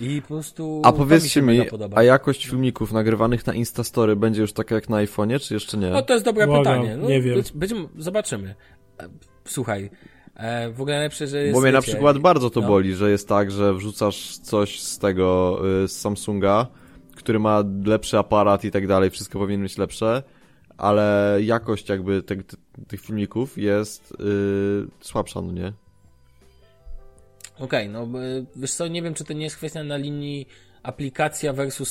[0.01, 0.82] I po prostu.
[0.86, 1.97] A powiedzcie się mi, podoba.
[1.97, 5.89] a jakość filmików nagrywanych na Instastory będzie już taka jak na iPhone'ie, czy jeszcze nie?
[5.89, 6.97] No to jest dobre Błagam, pytanie.
[6.97, 7.36] No, nie wiem.
[7.36, 8.55] Być, być, zobaczymy.
[9.45, 9.89] Słuchaj,
[10.36, 11.54] e, w ogóle najlepsze, że jest.
[11.54, 12.68] Bo mnie na wiecie, przykład bardzo to no.
[12.68, 16.68] boli, że jest tak, że wrzucasz coś z tego, y, z Samsunga,
[17.16, 20.24] który ma lepszy aparat i tak dalej, wszystko powinien mieć lepsze,
[20.78, 24.16] ale jakość jakby te, te, tych filmików jest y,
[25.02, 25.74] słabsza, no nie?
[27.60, 30.47] Okej, no bo, e, wiesz co, nie wiem, czy to nie jest kwestia na linii
[30.84, 31.89] aplikacja versus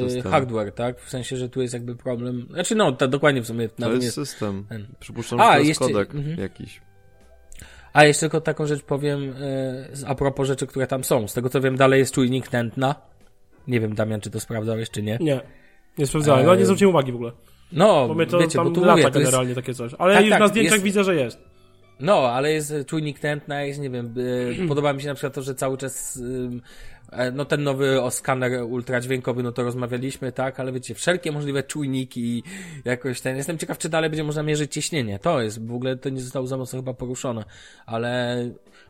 [0.00, 0.32] System.
[0.32, 1.00] hardware, tak?
[1.00, 2.46] W sensie, że tu jest jakby problem.
[2.50, 3.68] Znaczy, no, to dokładnie w sumie.
[3.68, 4.66] To jest nie- system.
[4.68, 4.86] ten.
[5.00, 6.40] Przypuszczam, A, że to jest jeszcze- kodek mhm.
[6.40, 6.80] jakiś.
[7.92, 9.34] A jeszcze tylko taką rzecz powiem
[9.92, 11.28] z- a propos rzeczy, które tam są.
[11.28, 12.94] Z tego co wiem, dalej jest czujnik tętna.
[13.68, 15.18] Nie wiem, Damian, czy to sprawdzałeś, czy nie.
[15.20, 15.40] Nie.
[15.98, 17.32] Nie sprawdzałem, no nie Eee, zwróciłem uwagi w ogóle.
[17.72, 19.94] No, Bo mnie to wiecie, tam bo tu lata mówię, to jest, generalnie takie coś.
[19.98, 21.38] Ale Tak, już tak, na zdjęciach jest- widzę, że jest.
[22.00, 24.14] No, ale jest czujnik tętna, jest, nie wiem,
[24.64, 26.22] e, podoba mi się na przykład to, że cały czas,
[27.32, 32.20] no ten nowy o skaner ultradźwiękowy, no to rozmawialiśmy, tak, ale wiecie, wszelkie możliwe czujniki
[32.20, 32.42] i
[32.84, 36.08] jakoś ten, jestem ciekaw, czy dalej będzie można mierzyć ciśnienie, to jest, w ogóle to
[36.08, 37.44] nie zostało za mocno chyba poruszone,
[37.86, 38.36] ale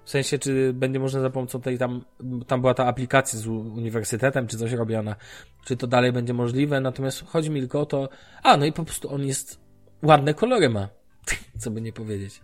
[0.04, 2.04] w sensie, czy będzie można za pomocą tej tam,
[2.46, 5.16] tam była ta aplikacja z uniwersytetem, czy coś robiona,
[5.64, 8.08] czy to dalej będzie możliwe, natomiast chodzi mi tylko o to,
[8.42, 9.60] a, no i po prostu on jest,
[10.02, 10.88] ładne kolory ma,
[11.60, 12.40] co by nie powiedzieć.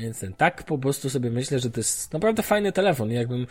[0.00, 3.10] Więc ten, tak po prostu sobie myślę, że to jest naprawdę fajny telefon.
[3.10, 3.46] Jakbym,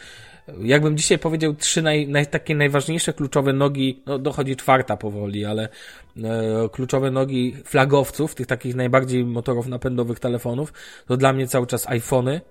[0.62, 5.70] jakbym dzisiaj powiedział trzy naj, naj, takie najważniejsze kluczowe nogi, no dochodzi czwarta powoli, ale
[6.18, 10.74] e, kluczowe nogi flagowców, tych takich najbardziej motorów napędowych telefonów,
[11.08, 12.42] to dla mnie cały czas iPhony,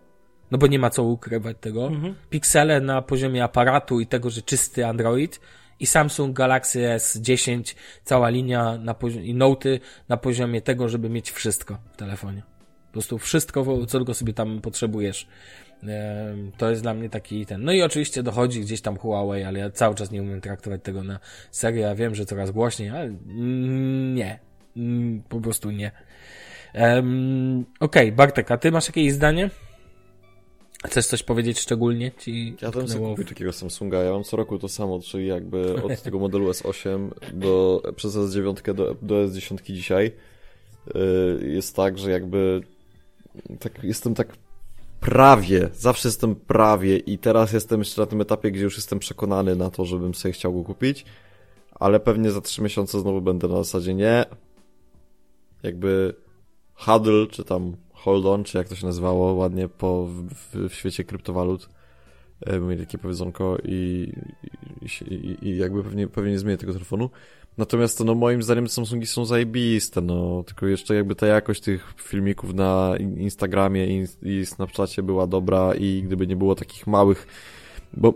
[0.51, 1.91] no bo nie ma co ukrywać tego.
[2.31, 5.41] Pixele na poziomie aparatu i tego, że czysty Android
[5.81, 7.75] i Samsung Galaxy S10,
[8.05, 12.58] cała linia na poziomie, i Noty na poziomie tego, żeby mieć wszystko w telefonie.
[12.89, 15.27] Po prostu wszystko, co tylko sobie tam potrzebujesz.
[16.57, 17.65] To jest dla mnie taki ten.
[17.65, 21.03] No i oczywiście dochodzi gdzieś tam Huawei, ale ja cały czas nie umiem traktować tego
[21.03, 21.19] na
[21.51, 21.81] serio.
[21.81, 24.39] Ja wiem, że coraz głośniej, ale mm, nie.
[24.77, 25.93] Mm, Po prostu nie.
[26.75, 29.51] Um, Okej, Bartek, a ty masz jakieś zdanie?
[30.87, 32.13] Chcesz coś powiedzieć szczególnie?
[32.19, 35.83] Ci Ja tam sobie kupił takiego Samsunga, ja mam co roku to samo, czyli jakby
[35.83, 40.13] od tego modelu S8 do, przez S9 do, do S10 dzisiaj
[40.95, 42.61] yy, jest tak, że jakby
[43.61, 44.37] tak, jestem tak
[45.01, 49.57] prawie, zawsze jestem prawie i teraz jestem jeszcze na tym etapie, gdzie już jestem przekonany
[49.57, 51.05] na to, żebym sobie chciał go kupić,
[51.75, 54.25] ale pewnie za 3 miesiące znowu będę na zasadzie nie.
[55.63, 56.15] Jakby
[56.75, 61.05] huddle, czy tam hold on, czy jak to się nazywało ładnie po, w, w świecie
[61.05, 61.69] kryptowalut.
[62.47, 64.13] E, Mieli takie powiedzonko i,
[64.83, 67.11] i, i, i jakby pewnie, pewnie nie zmienię tego telefonu.
[67.59, 71.95] Natomiast to, no moim zdaniem Samsungi są zajebiste, no tylko jeszcze jakby ta jakość tych
[72.03, 77.27] filmików na in- Instagramie i, i Snapchacie była dobra i gdyby nie było takich małych,
[77.93, 78.15] bo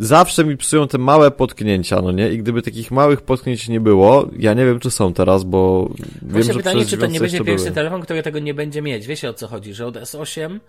[0.00, 2.32] zawsze mi psują te małe potknięcia, no nie?
[2.32, 5.88] I gdyby takich małych potknięć nie było, ja nie wiem czy są teraz, bo
[6.22, 7.74] wiem, Właśnie że pytanie, czy to nie będzie pierwszy były.
[7.74, 9.06] telefon, który tego nie będzie mieć.
[9.06, 10.60] Wiecie o co chodzi, że od S8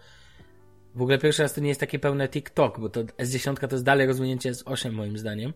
[0.95, 3.85] w ogóle pierwszy raz to nie jest takie pełne TikTok, bo to S10 to jest
[3.85, 5.53] dalej rozwinięcie S8 moim zdaniem.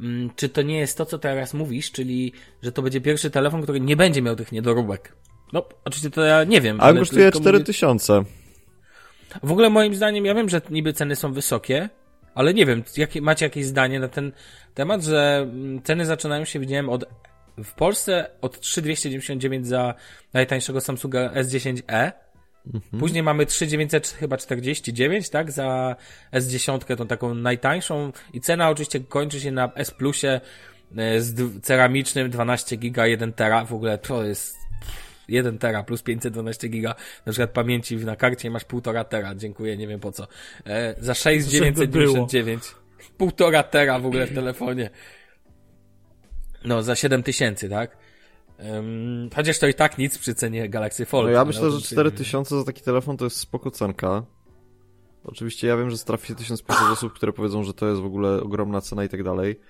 [0.00, 2.32] Mm, czy to nie jest to, co teraz mówisz, czyli,
[2.62, 5.12] że to będzie pierwszy telefon, który nie będzie miał tych niedoróbek.
[5.52, 6.80] No, oczywiście to ja nie wiem.
[6.80, 8.24] Ale, kosztuje tylko mówię- 4000.
[9.42, 11.88] W ogóle moim zdaniem, ja wiem, że niby ceny są wysokie,
[12.34, 14.32] ale nie wiem, jakie, macie jakieś zdanie na ten
[14.74, 17.04] temat, że mm, ceny zaczynają się, widziałem, od
[17.58, 19.94] w Polsce od 3299 za
[20.32, 22.12] najtańszego Samsunga S10e.
[22.98, 25.52] Później mamy 3900 chyba 49, tak?
[25.52, 25.96] Za
[26.32, 30.40] S10 tą taką najtańszą i cena oczywiście kończy się na S Plusie
[30.96, 33.64] e, z ceramicznym 12 giga 1 tera.
[33.64, 34.56] W ogóle to jest
[35.28, 36.94] 1 tera plus 512 giga
[37.26, 39.34] na przykład pamięci na karcie masz 1,5 tera.
[39.34, 40.26] Dziękuję, nie wiem po co.
[40.66, 42.74] E, za 6,999.
[43.18, 44.90] 1,5 tera w ogóle w telefonie.
[46.64, 47.96] No, za 7000, tak?
[48.58, 51.26] Um, chociaż to i tak nic przy cenie Galaxy Fold.
[51.26, 54.22] No ja myślę, że tym się- 4000 za taki telefon to jest spoko cenka.
[55.24, 58.42] Oczywiście ja wiem, że trafi się 1500 osób, które powiedzą, że to jest w ogóle
[58.42, 59.60] ogromna cena i tak dalej.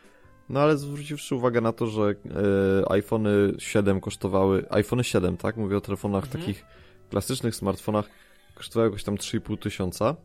[0.49, 5.57] No ale zwróciwszy uwagę na to, że e, iPhony 7 kosztowały, iPhony 7, tak?
[5.57, 6.65] Mówię o telefonach takich
[7.11, 8.09] klasycznych smartfonach,
[8.55, 10.17] kosztowały jakoś tam 3,5 tysiąca.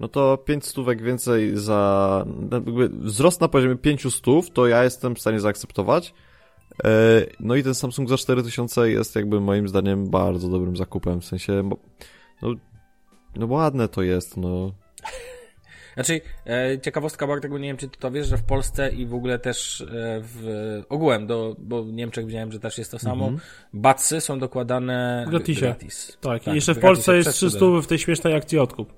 [0.00, 5.14] No to 5 stówek więcej za, jakby wzrost na poziomie 5 stów, to ja jestem
[5.14, 6.14] w stanie zaakceptować.
[6.84, 11.24] E, No i ten Samsung za 4000 jest jakby moim zdaniem bardzo dobrym zakupem, w
[11.24, 11.78] sensie, bo-
[12.42, 12.54] no,
[13.36, 14.72] no ładne to jest, no.
[15.94, 19.06] Znaczy, e, ciekawostka Bartek, bo nie wiem, czy ty to wiesz, że w Polsce i
[19.06, 19.86] w ogóle też e,
[20.22, 20.44] w
[20.88, 23.40] ogółem, do, bo w Niemczech widziałem, że też jest to samo, Mhm.
[23.72, 25.26] batsy są dokładane
[25.60, 26.18] gratis.
[26.20, 27.82] Tak, i jeszcze w Polsce jest przez 300 studium.
[27.82, 28.92] w tej śmiesznej akcji odkup.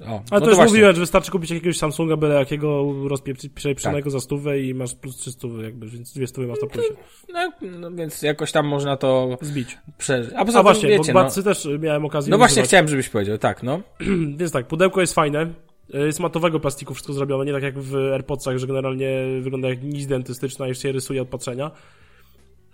[0.00, 0.64] O, Ale no to już właśnie.
[0.64, 5.48] mówiłem, że wystarczy kupić jakiegoś Samsunga byle jakiego rozpieprzonego za stówę i masz plus 300
[5.62, 6.88] jakby, więc dwie stówy masz na plusie.
[7.32, 9.78] No, no, więc jakoś tam można to Zbić.
[9.98, 10.32] przeżyć.
[10.36, 12.68] A poza A tym, właśnie, wiecie, bo no, też miałem okazję no właśnie używać.
[12.68, 13.80] chciałem, żebyś powiedział, tak, no.
[14.38, 15.46] Więc tak, pudełko jest fajne.
[15.94, 19.82] Y, Jest matowego plastiku wszystko zrobione, nie tak jak w AirPodsach, że generalnie wygląda jak
[19.82, 21.70] nic dentystyczna już się rysuje od patrzenia.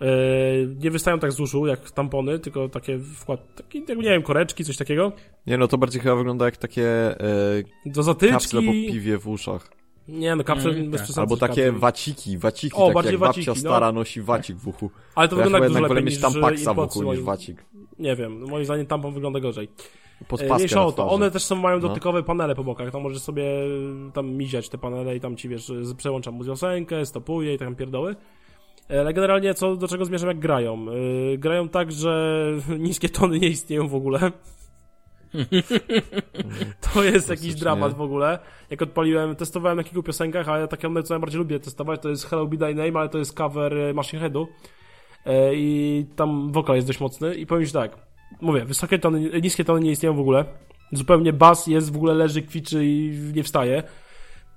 [0.02, 4.22] Y, Nie wystają tak z uszu jak tampony, tylko takie wkład, takie, jak nie wiem,
[4.22, 5.12] koreczki, coś takiego.
[5.46, 6.86] Nie no, to bardziej chyba wygląda jak takie
[7.20, 8.92] e, Do kapsle po zatyczki.
[8.92, 9.68] piwie w uszach.
[10.08, 11.04] Nie no, kapsle Mm, bez tak.
[11.04, 11.20] przesady.
[11.20, 11.80] Albo takie kapsle.
[11.80, 13.70] waciki, waciki, O, takie bardziej jak babcia waciki, no.
[13.70, 14.90] stara nosi wacik w uchu.
[15.14, 17.64] Ale to ja wygląda dużo lepiej mieć niż tampaksa w uchu niż wacik.
[17.98, 19.68] Nie wiem, moim zdaniem tampon wygląda gorzej.
[20.28, 21.10] Pod E, paskę Mniejsza na o to.
[21.10, 21.88] One też są, mają No.
[21.88, 22.90] dotykowe panele po bokach.
[22.90, 23.44] Tam możesz sobie
[24.14, 28.16] tam miziać te panele i tam ci wiesz, przełączam mu piosenkę, stopuje i tam pierdoły.
[28.88, 30.84] Ale generalnie co do czego zmierzam, jak grają.
[30.84, 32.44] Yy, grają tak, że
[32.78, 34.32] niskie tony nie istnieją w ogóle.
[36.92, 38.38] to jest jakiś dramat w ogóle.
[38.70, 42.26] Jak odpaliłem, testowałem na kilku piosenkach, ale takie one, co najbardziej lubię testować, to jest
[42.26, 44.48] Hello Be Thy Name, ale to jest cover y, Machine Headu.
[45.26, 47.34] E, I tam wokal jest dość mocny.
[47.34, 47.96] I powiem ci tak,
[48.40, 50.44] mówię, wysokie tony, niskie tony nie istnieją w ogóle.
[50.92, 53.82] Zupełnie bas jest, w ogóle leży, kwiczy i nie wstaje.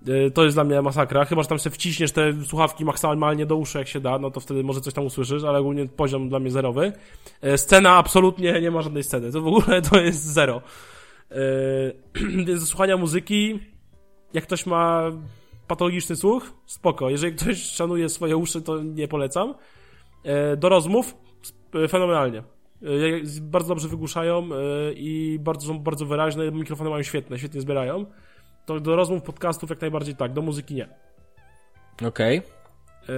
[0.08, 1.26] E, To jest dla mnie masakra.
[1.26, 4.40] Chyba, że tam sobie wciśniesz te słuchawki maksymalnie do uszu, jak się da, no to
[4.40, 6.94] wtedy może coś tam usłyszysz, ale ogólnie poziom dla mnie zerowy.
[7.42, 9.32] E, Scena absolutnie nie ma żadnej sceny.
[9.32, 10.62] To w ogóle to jest zero.
[11.32, 11.36] E,
[12.46, 13.60] Więc do słuchania muzyki,
[14.34, 15.04] jak ktoś ma
[15.68, 17.10] patologiczny słuch, spoko.
[17.10, 19.54] Jeżeli ktoś szanuje swoje uszy, to nie polecam.
[20.58, 21.16] Do rozmów
[21.90, 22.44] fenomenalnie.
[23.42, 24.50] Bardzo dobrze wygłuszają
[24.96, 28.06] i bardzo, są bardzo wyraźne, mikrofony mają świetne, świetnie zbierają.
[28.70, 30.88] To do rozmów, podcastów jak najbardziej tak, do muzyki nie.
[32.08, 32.38] Okej.
[32.38, 33.12] E,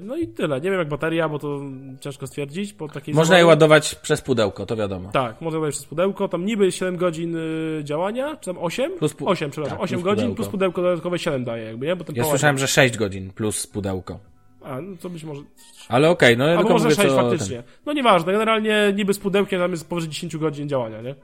[0.00, 0.60] No i tyle.
[0.60, 1.60] Nie wiem jak bateria, bo to
[2.00, 2.72] ciężko stwierdzić.
[2.72, 5.10] Po takiej Można je zabawie- ładować przez pudełko, to wiadomo.
[5.12, 6.28] Tak, można ładować przez pudełko.
[6.28, 8.98] Tam niby 7 godzin y, działania, czy tam 8?
[8.98, 9.78] Plus pu- 8, przepraszam.
[9.78, 10.36] tak, 8 plus godzin pudełko.
[10.36, 11.96] plus pudełko dodatkowe 7 daje jakby, nie?
[11.96, 14.18] Bo ten Ja power- słyszałem, że 6 godzin plus pudełko.
[14.64, 15.42] A, no to być może...
[15.88, 17.62] Ale okej, no ja Albo tylko może mówię, 6 co faktycznie.
[17.86, 21.14] No nieważne, generalnie niby z pudełkiem tam jest powyżej 10 godzin działania, nie?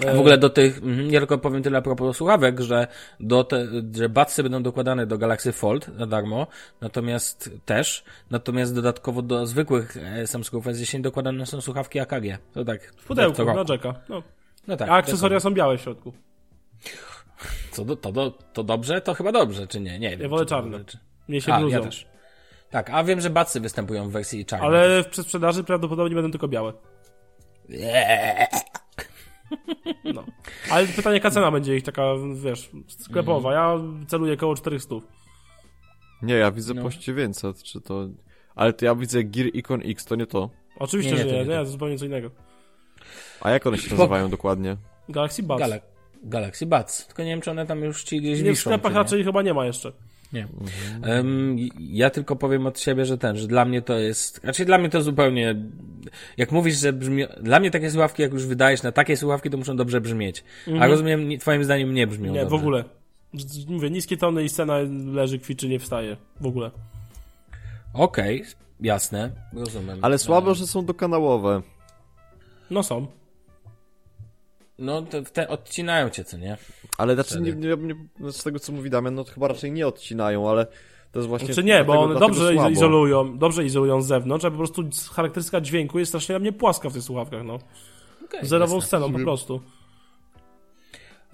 [0.00, 2.86] W ogóle do tych, mhm, ja tylko powiem tyle a propos słuchawek, że
[3.20, 6.46] do te, że batsy będą dokładane do Galaxy Fold na darmo,
[6.80, 12.38] natomiast też, natomiast dodatkowo do zwykłych e, Samsungów S10 dokładane są słuchawki AKG.
[12.52, 12.92] To tak.
[12.96, 13.94] W pudełku, co na jacka.
[14.08, 14.22] No.
[14.66, 14.88] No tak.
[14.88, 16.12] A akcesoria są białe w środku.
[17.76, 19.00] To, to, to, to, to dobrze?
[19.00, 19.98] To chyba dobrze, czy nie?
[19.98, 20.30] Nie wiem.
[20.30, 20.84] wolę czy to czarne.
[20.84, 22.06] czy- Mnie się A, ja też.
[22.70, 24.68] Tak, a wiem, że batsy występują w wersji czarnej.
[24.68, 26.72] Ale w przedsprzedaży prawdopodobnie będą tylko białe.
[27.70, 28.46] Eee.
[30.14, 30.24] No.
[30.70, 32.02] Ale pytanie, jaka cena będzie ich taka,
[32.44, 33.52] wiesz, sklepowa.
[33.52, 34.94] Ja celuję koło 400.
[36.22, 36.82] Nie, ja widzę No.
[36.82, 38.08] po 900, czy to...
[38.54, 40.50] Ale to ja widzę Gear Icon X, to nie to.
[40.78, 41.64] Oczywiście, Nie, nie, że to nie, nie nie, to.
[41.64, 42.30] to zupełnie co innego.
[43.40, 44.76] A jak one się nazywają dokładnie?
[45.08, 45.60] Galaxy Buds.
[45.60, 45.76] Gala
[46.22, 47.06] Galaxy Buds.
[47.06, 48.60] Tylko nie wiem, czy one tam już ci gdzieś Nie, w wiszą.
[48.60, 49.02] sklepach czy nie.
[49.02, 49.92] raczej chyba nie ma jeszcze.
[50.32, 50.48] Nie.
[51.02, 54.78] Em, ja tylko powiem od siebie, że ten, że dla mnie to jest, znaczy dla
[54.78, 55.54] mnie to zupełnie,
[56.36, 59.56] jak mówisz, że brzmi, dla mnie takie słuchawki, jak już wydajesz na takie słuchawki, to
[59.56, 60.44] muszą dobrze brzmieć.
[60.80, 62.34] A rozumiem, twoim zdaniem nie brzmią Mhm.
[62.34, 62.56] Nie, dobrze.
[62.56, 62.84] w ogóle.
[63.68, 64.74] Mówię, niskie tony i scena
[65.06, 66.70] leży, kwiczy, nie wstaje w ogóle.
[67.94, 68.44] Okej,
[68.80, 69.98] jasne, rozumiem.
[70.02, 71.62] Ale słabo, że są dokanałowe.
[72.70, 73.06] No są.
[74.78, 76.56] No, to te odcinają cię, co nie?
[76.98, 79.86] Ale znaczy, nie, nie, nie, z tego co mówi Damian, no to chyba raczej nie
[79.86, 80.66] odcinają, ale
[81.12, 81.54] to jest właśnie...
[81.54, 82.70] Czy nie, bo dlatego- one dlatego dobrze słabo.
[82.70, 84.82] izolują, dobrze izolują z zewnątrz, a po prostu
[85.12, 87.58] charakterystyka dźwięku jest strasznie dla mnie płaska w tych słuchawkach, no.
[88.24, 89.60] Okay, Zerową sceną po prostu.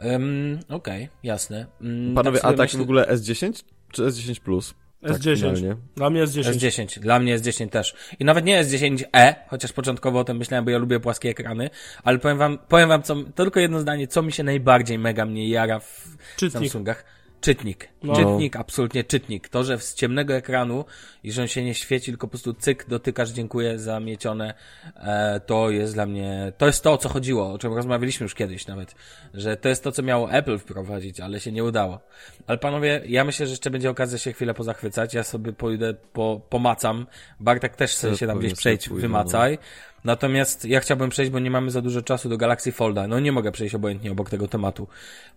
[0.05, 1.67] Um, Okej, jasne.
[1.81, 4.75] Mm, Panowie, sobie a tak myślę- w ogóle S10 czy S10 Plus?
[5.03, 5.36] Tak, S10.
[5.36, 5.76] finalnie.
[5.96, 6.57] Dla mnie jest 10.
[6.57, 7.94] S10, dla mnie S10 też.
[8.18, 11.70] I nawet nie S10e, chociaż początkowo o tym myślałem, bo ja lubię płaskie ekrany,
[12.05, 15.48] ale powiem wam, powiem wam co, tylko jedno zdanie, co mi się najbardziej mega mnie
[15.48, 16.53] jara w Czytnik.
[16.53, 17.05] Samsungach.
[17.43, 17.88] Czytnik.
[18.03, 18.16] No.
[18.16, 19.49] Czytnik, absolutnie czytnik.
[19.49, 20.84] To, że z ciemnego ekranu
[21.24, 24.55] i że on się nie świeci, tylko po prostu cyk, dotykasz, dziękuję za miecione,
[24.97, 28.34] e, to jest dla mnie, to jest to, o co chodziło, o czym rozmawialiśmy już
[28.34, 28.95] kiedyś nawet,
[29.34, 32.01] że to jest to, co miało Apple wprowadzić, ale się nie udało.
[32.47, 36.40] Ale panowie, ja myślę, że jeszcze będzie okazja się chwilę pozachwycać, ja sobie pójdę, po,
[36.49, 37.07] pomacam,
[37.40, 39.59] Bartek też sobie Też się tam gdzieś sobie pójdę, wymacaj.
[40.05, 43.07] Natomiast ja chciałbym przejść, bo nie mamy za dużo czasu do Galaxy Folda.
[43.07, 44.88] No nie mogę przejść obojętnie obok tego tematu,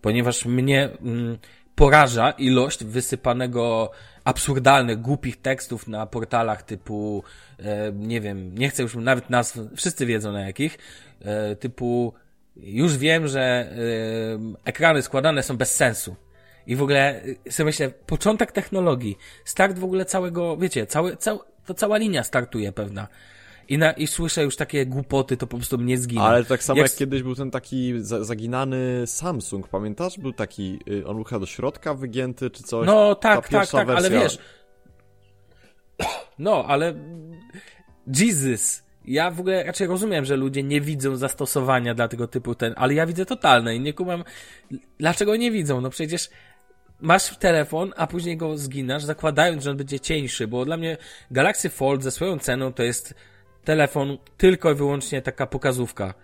[0.02, 1.38] ponieważ mnie mm,
[1.76, 3.90] poraża ilość wysypanego
[4.24, 7.22] absurdalnych, głupich tekstów na portalach typu,
[7.58, 10.78] e, nie wiem, nie chcę już nawet nazw, wszyscy wiedzą na jakich,
[11.24, 12.14] e, typu
[12.56, 13.68] już wiem, że e,
[14.64, 16.16] ekrany składane są bez sensu.
[16.66, 17.20] I w ogóle
[17.50, 22.72] sobie myślę, początek technologii, start w ogóle całego, wiecie, cały, cał, to cała linia startuje
[22.72, 23.08] pewna.
[23.68, 26.22] I, na, I słyszę już takie głupoty, to po prostu mnie zginie.
[26.22, 30.18] Ale tak samo jak, Jak- kiedyś był ten taki za, zaginany Samsung, pamiętasz?
[30.18, 32.86] Był taki, y, on był chyba do środka wygięty czy coś.
[32.86, 34.20] No Ta tak, tak, tak, ale wersja.
[34.20, 34.38] wiesz.
[36.38, 36.94] No, ale.
[38.20, 38.82] Jesus.
[39.04, 42.94] Ja w ogóle raczej rozumiem, że ludzie nie widzą zastosowania dla tego typu ten, ale
[42.94, 44.24] ja widzę totalne i nie kumam,
[44.98, 45.80] dlaczego nie widzą.
[45.80, 46.30] No przecież
[47.00, 50.96] masz telefon, a później go zginasz, zakładając, że on będzie cieńszy, bo dla mnie
[51.30, 53.14] Galaxy Fold ze swoją ceną to jest
[53.66, 56.14] telefon tylko i wyłącznie taka pokazówka.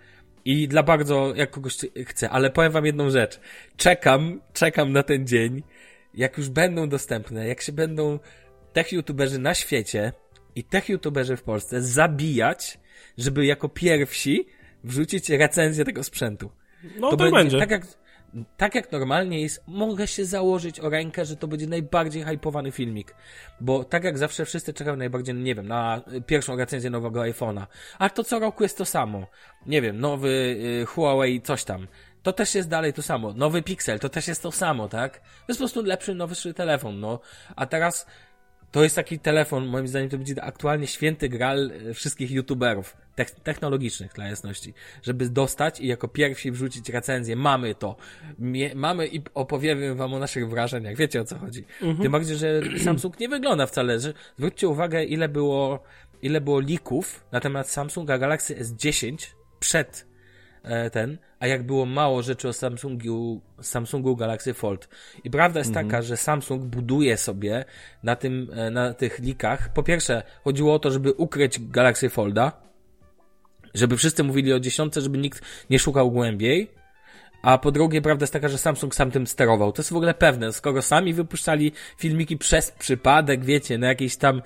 [0.45, 3.39] I dla bardzo, jak kogoś chce, ale powiem wam jedną rzecz.
[3.77, 5.63] Czekam, czekam na ten dzień,
[6.13, 8.19] jak już będą dostępne, jak się będą
[8.73, 10.11] tech youtuberzy na świecie
[10.55, 12.79] i tech youtuberzy w Polsce zabijać,
[13.17, 14.45] żeby jako pierwsi
[14.83, 16.51] wrzucić recenzję tego sprzętu.
[16.99, 17.59] No to, będzie.
[17.59, 17.87] Tak jak,
[18.57, 23.15] tak jak normalnie jest, mogę się założyć o rękę, że to będzie najbardziej hypowany filmik.
[23.61, 27.65] Bo tak jak zawsze wszyscy czekają najbardziej, nie wiem, na y, pierwszą recenzję nowego iPhone'a.
[27.99, 29.27] Ale to co roku jest to samo.
[29.65, 30.29] Nie wiem, nowy
[30.81, 31.87] y, Huawei coś tam.
[32.23, 33.33] To też jest dalej to samo.
[33.33, 35.19] Nowy Pixel, to też jest to samo, tak?
[35.19, 37.19] To jest po prostu lepszy, nowszy telefon, no.
[37.55, 38.05] A teraz
[38.73, 43.39] to jest taki telefon, moim zdaniem to będzie aktualnie święty gral e, wszystkich youtuberów tech-
[43.43, 47.35] technologicznych dla jasności, żeby dostać i jako pierwsi wrzucić recenzję.
[47.35, 47.95] Mamy to.
[48.39, 50.95] Mie- mamy i opowiemy wam o naszych wrażeniach.
[50.95, 51.65] Wiecie o co chodzi.
[52.01, 53.99] Tym bardziej, że Samsung nie wygląda wcale.
[53.99, 55.83] Że, zwróćcie uwagę, ile było,
[56.21, 59.15] ile było lików na temat Samsunga Galaxy S10
[59.59, 60.05] przed
[60.63, 64.89] e, ten, a jak było mało rzeczy o Samsungu, Samsungu Galaxy Fold.
[65.23, 67.65] I prawda jest taka, że Samsung buduje sobie
[68.03, 72.51] na tym, e, na tych likach, po pierwsze, chodziło o to, żeby ukryć Galaxy Folda,
[73.73, 76.71] żeby wszyscy mówili o dziesiątce, żeby nikt nie szukał głębiej,
[77.41, 79.71] a po drugie, prawda jest taka, że Samsung sam tym sterował.
[79.71, 80.53] To jest w ogóle pewne.
[80.53, 84.41] Skoro sami wypuszczali filmiki przez przypadek, wiecie, na jakiejś tam,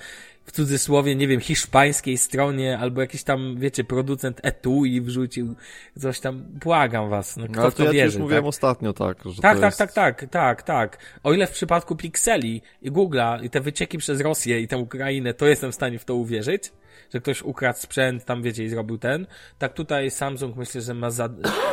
[0.47, 5.55] w cudzysłowie, nie wiem, hiszpańskiej stronie, albo jakiś tam, wiecie, producent etui wrzucił
[5.99, 6.43] coś tam.
[6.43, 8.49] Błagam was, no kto No, w to ja wierzy, już mówiłem tak?
[8.49, 9.17] ostatnio, tak.
[9.25, 9.77] Że Tak, tak, jest...
[9.77, 10.97] tak, tak, tak, tak.
[11.23, 15.33] O ile w przypadku Pixeli i Google'a i te wycieki przez Rosję i tę Ukrainę,
[15.33, 16.71] to jestem w stanie w to uwierzyć,
[17.13, 19.27] że ktoś ukradł sprzęt, tam wiecie, i zrobił ten,
[19.57, 21.29] tak tutaj Samsung myślę, że ma za,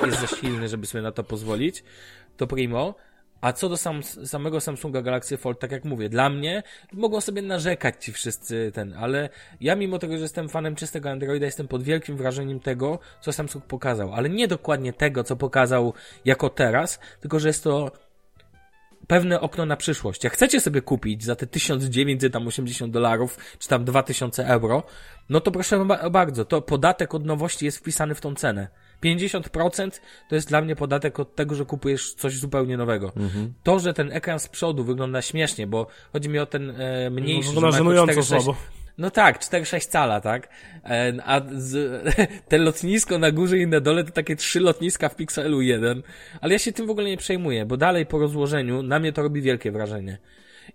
[0.07, 1.85] jest za silny, żeby sobie na to pozwolić.
[2.37, 2.95] To primo.
[3.45, 7.43] A co do sam, samego Samsunga Galaxy Fold, tak jak mówię, dla mnie mogą sobie
[7.43, 9.29] narzekać ci wszyscy ten, ale
[9.61, 13.65] ja mimo tego, że jestem fanem czystego Androida, jestem pod wielkim wrażeniem tego, co Samsung
[13.65, 17.93] pokazał, ale nie dokładnie tego, co pokazał jako teraz, tylko że jest to
[19.07, 20.25] pewne okno na przyszłość.
[20.25, 24.83] Jak chcecie sobie kupić za te 1980 dolarów, czy tam 2000 euro,
[25.29, 28.69] no to proszę ba- bardzo, to podatek od nowości jest wpisany w tą cenę.
[29.05, 33.13] 50% to jest dla mnie podatek od tego, że kupujesz coś zupełnie nowego.
[33.63, 37.49] To, że ten ekran z przodu wygląda śmiesznie, bo chodzi mi o ten e, mniejszy,
[37.49, 38.57] że Wygląda żenująco 4,6 słabo.
[38.99, 40.49] no tak, 4-6 cala, tak?
[40.85, 42.03] E, A z,
[42.49, 46.03] te lotnisko na górze i na dole to takie trzy lotniska w Pixelu 1.
[46.41, 49.23] Ale ja się tym w ogóle nie przejmuję, bo dalej po rozłożeniu na mnie to
[49.23, 50.19] robi wielkie wrażenie.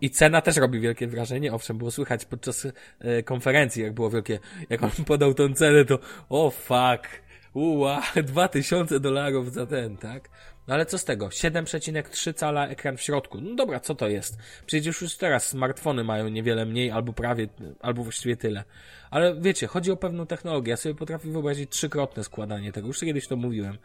[0.01, 1.53] I cena też robi wielkie wrażenie.
[1.53, 2.67] Owszem, było słychać podczas
[2.99, 5.99] e, konferencji, jak było wielkie, jak on podał tą cenę, to
[6.29, 7.09] o oh fuck,
[7.53, 10.29] Uła, 2000 dolarów za ten, tak?
[10.67, 11.27] No ale co z tego?
[11.27, 13.41] 7,3 cala ekran w środku.
[13.41, 14.37] No dobra, co to jest?
[14.65, 17.47] Przecież już teraz smartfony mają niewiele mniej, albo prawie,
[17.79, 18.63] albo właściwie tyle.
[19.11, 20.69] Ale wiecie, chodzi o pewną technologię.
[20.69, 22.87] Ja sobie potrafię wyobrazić trzykrotne składanie tego.
[22.87, 23.77] Już kiedyś to mówiłem.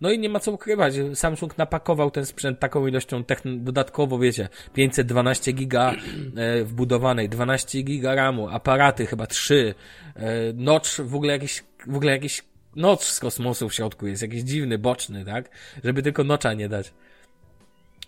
[0.00, 0.94] No i nie ma co ukrywać.
[1.14, 5.94] Samsung napakował ten sprzęt taką ilością techn- dodatkowo, wiecie, 512 giga
[6.36, 9.74] e, wbudowanej, 12 giga RAMu, aparaty chyba 3,
[10.16, 10.22] e,
[10.54, 14.78] notch w ogóle jakiś, w ogóle jakiś notch z kosmosu w środku jest, jakiś dziwny,
[14.78, 15.50] boczny, tak?
[15.84, 16.92] Żeby tylko nocza nie dać.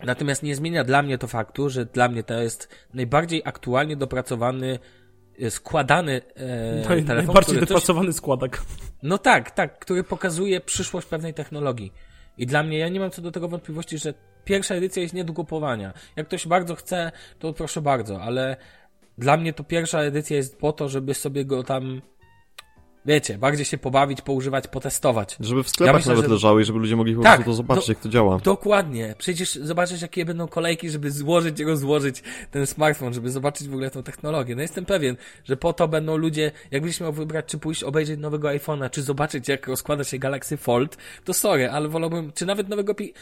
[0.05, 4.79] Natomiast nie zmienia dla mnie to faktu, że dla mnie to jest najbardziej aktualnie dopracowany,
[5.41, 8.63] e, składany e, Naj, telefon, najbardziej który coś, dopracowany składak.
[9.03, 11.93] no tak, tak, który pokazuje przyszłość pewnej technologii.
[12.39, 15.25] I dla mnie, ja nie mam co do tego wątpliwości, że pierwsza edycja jest nie
[15.25, 15.93] do kupowania.
[16.17, 18.57] Jak ktoś bardzo chce, to proszę bardzo, ale
[19.19, 22.03] dla mnie to pierwsza edycja jest po to, żeby sobie go tam,
[23.07, 25.37] wiecie, bardziej się pobawić, poużywać, potestować.
[25.41, 27.55] Żeby w sklepach myślę, nawet że- leżały i żeby ludzie mogli po Tak, prostu to
[27.55, 28.39] zobaczyć, do- jak to działa.
[28.39, 29.15] Dokładnie.
[29.19, 33.91] Przecież zobaczysz, jakie będą kolejki, żeby złożyć i rozłożyć ten smartfon, żeby zobaczyć w ogóle
[33.91, 34.55] tą technologię.
[34.57, 38.49] No jestem pewien, że po to będą ludzie, jakbyś miał wybrać, czy pójść obejrzeć nowego
[38.49, 42.95] iPhone'a, czy zobaczyć, jak rozkłada się Galaxy Fold, to sorry, ale wolałbym, czy nawet nowego
[42.95, 43.15] pi-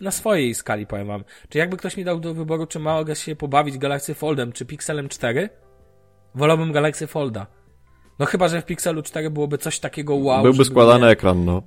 [0.00, 1.24] na swojej skali powiem wam.
[1.48, 5.08] Czy jakby ktoś mi dał do wyboru, czy mogę się pobawić Galaxy Foldem, czy Pixelem
[5.08, 5.48] 4,
[6.34, 7.46] wolałbym Galaxy Folda.
[8.18, 10.42] No chyba, że w Pixelu 4 byłoby coś takiego wow.
[10.42, 11.62] Byłby składany mnie- ekran, no.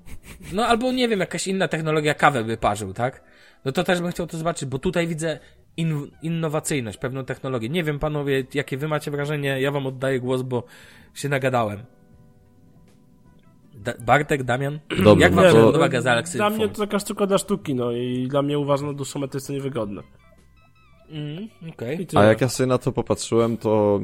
[0.53, 3.23] no albo nie wiem, jakaś inna technologia kawę by parzył, tak?
[3.65, 5.39] No to też bym chciał to zobaczyć, bo tutaj widzę
[5.77, 7.69] in, innowacyjność, pewną technologię.
[7.69, 10.63] Nie wiem, panowie, jakie wy macie wrażenie, ja wam oddaję głos, bo
[11.13, 11.79] się nagadałem.
[13.73, 14.79] Da Bartek, Damian?
[15.03, 17.75] Dobrze, Jak wam no się to- podoba Galaxy Dla mnie to taka sztuka dla sztuki,
[17.75, 20.01] no i dla mnie uważam na dłuższą metę jest to niewygodne.
[21.09, 21.47] Mm,
[21.77, 22.21] tyle.
[22.21, 23.99] A jak ja sobie na to popatrzyłem, to...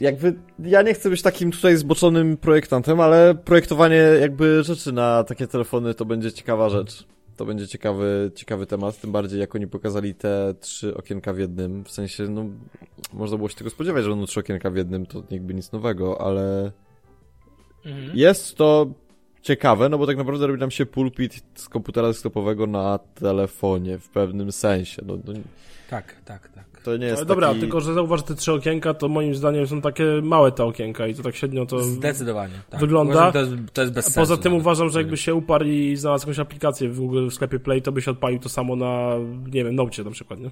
[0.00, 5.46] Jakby, ja nie chcę być takim tutaj zboczonym projektantem, ale projektowanie jakby rzeczy na takie
[5.46, 7.06] telefony to będzie ciekawa rzecz.
[7.36, 11.84] To będzie ciekawy, ciekawy temat, tym bardziej jak oni pokazali te trzy okienka w jednym.
[11.84, 12.44] W sensie, no,
[13.12, 16.20] można było się tego spodziewać, że będą trzy okienka w jednym, to jakby nic nowego,
[16.20, 16.72] ale
[17.86, 18.10] Mhm.
[18.18, 18.86] jest to
[19.46, 24.08] ciekawe, no bo tak naprawdę robi nam się pulpit z komputera desktopowego na telefonie w
[24.08, 25.02] pewnym sensie.
[25.06, 25.32] No, no
[25.90, 26.64] Tak, tak, tak.
[26.84, 27.60] to nie jest Ale dobra, taki...
[27.60, 31.14] tylko że zauważ, te trzy okienka to moim zdaniem są takie małe te okienka i
[31.14, 31.78] to tak średnio to...
[31.82, 32.54] Zdecydowanie.
[32.70, 32.80] Tak.
[32.80, 34.20] Wygląda- Uważam, to, jest, to jest bez sensu.
[34.20, 34.60] Poza tym nawet.
[34.62, 37.92] uważam, że jakby się uparł i znalazł jakąś aplikację w Google w sklepie Play, to
[37.92, 39.10] by się odpalił to samo na,
[39.52, 40.50] nie wiem, Note na przykład, nie?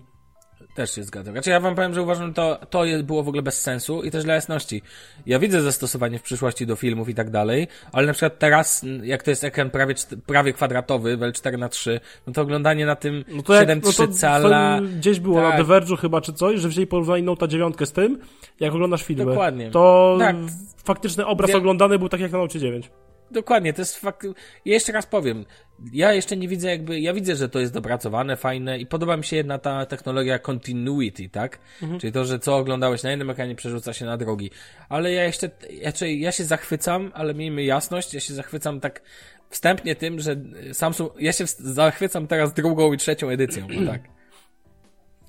[0.74, 1.34] Też się zgadzam.
[1.34, 4.10] Znaczy ja wam powiem, że uważam, że to, to było w ogóle bez sensu i
[4.10, 4.82] też dla jasności.
[5.26, 9.22] Ja widzę zastosowanie w przyszłości do filmów i tak dalej, ale na przykład teraz, jak
[9.22, 9.94] to jest ekran prawie,
[10.26, 14.00] prawie kwadratowy, wel 4 na 3 no to oglądanie na tym No to jak, 7,3
[14.00, 14.80] no to cala...
[14.96, 15.58] gdzieś było Tak.
[15.58, 18.18] na The Verge'u chyba czy coś, że wzięli porównali Note 9 z tym,
[18.60, 19.24] jak oglądasz filmy.
[19.24, 19.70] Dokładnie.
[19.70, 20.36] To Tak.
[20.84, 22.90] faktyczny obraz oglądany był tak jak na Note 9.
[23.34, 24.26] Dokładnie, to jest fakt.
[24.64, 25.44] Ja jeszcze raz powiem.
[25.92, 29.24] Ja jeszcze nie widzę jakby, ja widzę, że to jest dopracowane, fajne i podoba mi
[29.24, 31.58] się jedna ta technologia continuity, tak?
[32.00, 34.50] Czyli to, że co oglądałeś na jednym ekranie przerzuca się na drugi.
[34.88, 35.50] Ale ja jeszcze,
[35.84, 39.02] raczej ja się zachwycam, ale miejmy jasność, ja się zachwycam tak
[39.50, 40.36] wstępnie tym, że
[40.72, 44.02] Samsung, ja się zachwycam teraz drugą i trzecią edycją, bo tak.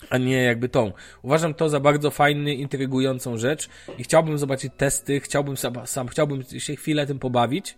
[0.09, 0.91] A nie jakby tą.
[1.21, 6.43] Uważam to za bardzo fajny, intrygującą rzecz i chciałbym zobaczyć testy, chciałbym sam, sam chciałbym
[6.43, 7.77] się chwilę tym pobawić.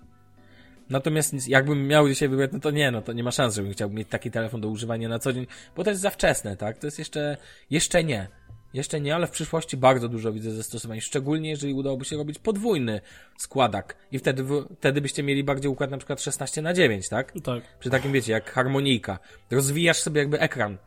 [0.90, 3.90] Natomiast jakbym miał dzisiaj wybrać, no to nie, no to nie ma szans, żebym chciał
[3.90, 6.78] mieć taki telefon do używania na co dzień, bo to jest za wczesne, tak?
[6.78, 7.38] To jest jeszcze,
[7.70, 8.28] jeszcze nie.
[8.74, 13.02] Jeszcze nie, ale w przyszłości bardzo dużo widzę zastosowań, szczególnie jeżeli udałoby się robić podwójny
[13.38, 14.46] składak i wtedy,
[14.78, 17.34] wtedy byście mieli bardziej układ na przykład 16 na 9, tak?
[17.44, 17.64] Tak.
[17.80, 19.20] Przy takim wiecie, jak harmonijka.
[19.52, 20.78] Rozwijasz sobie jakby ekran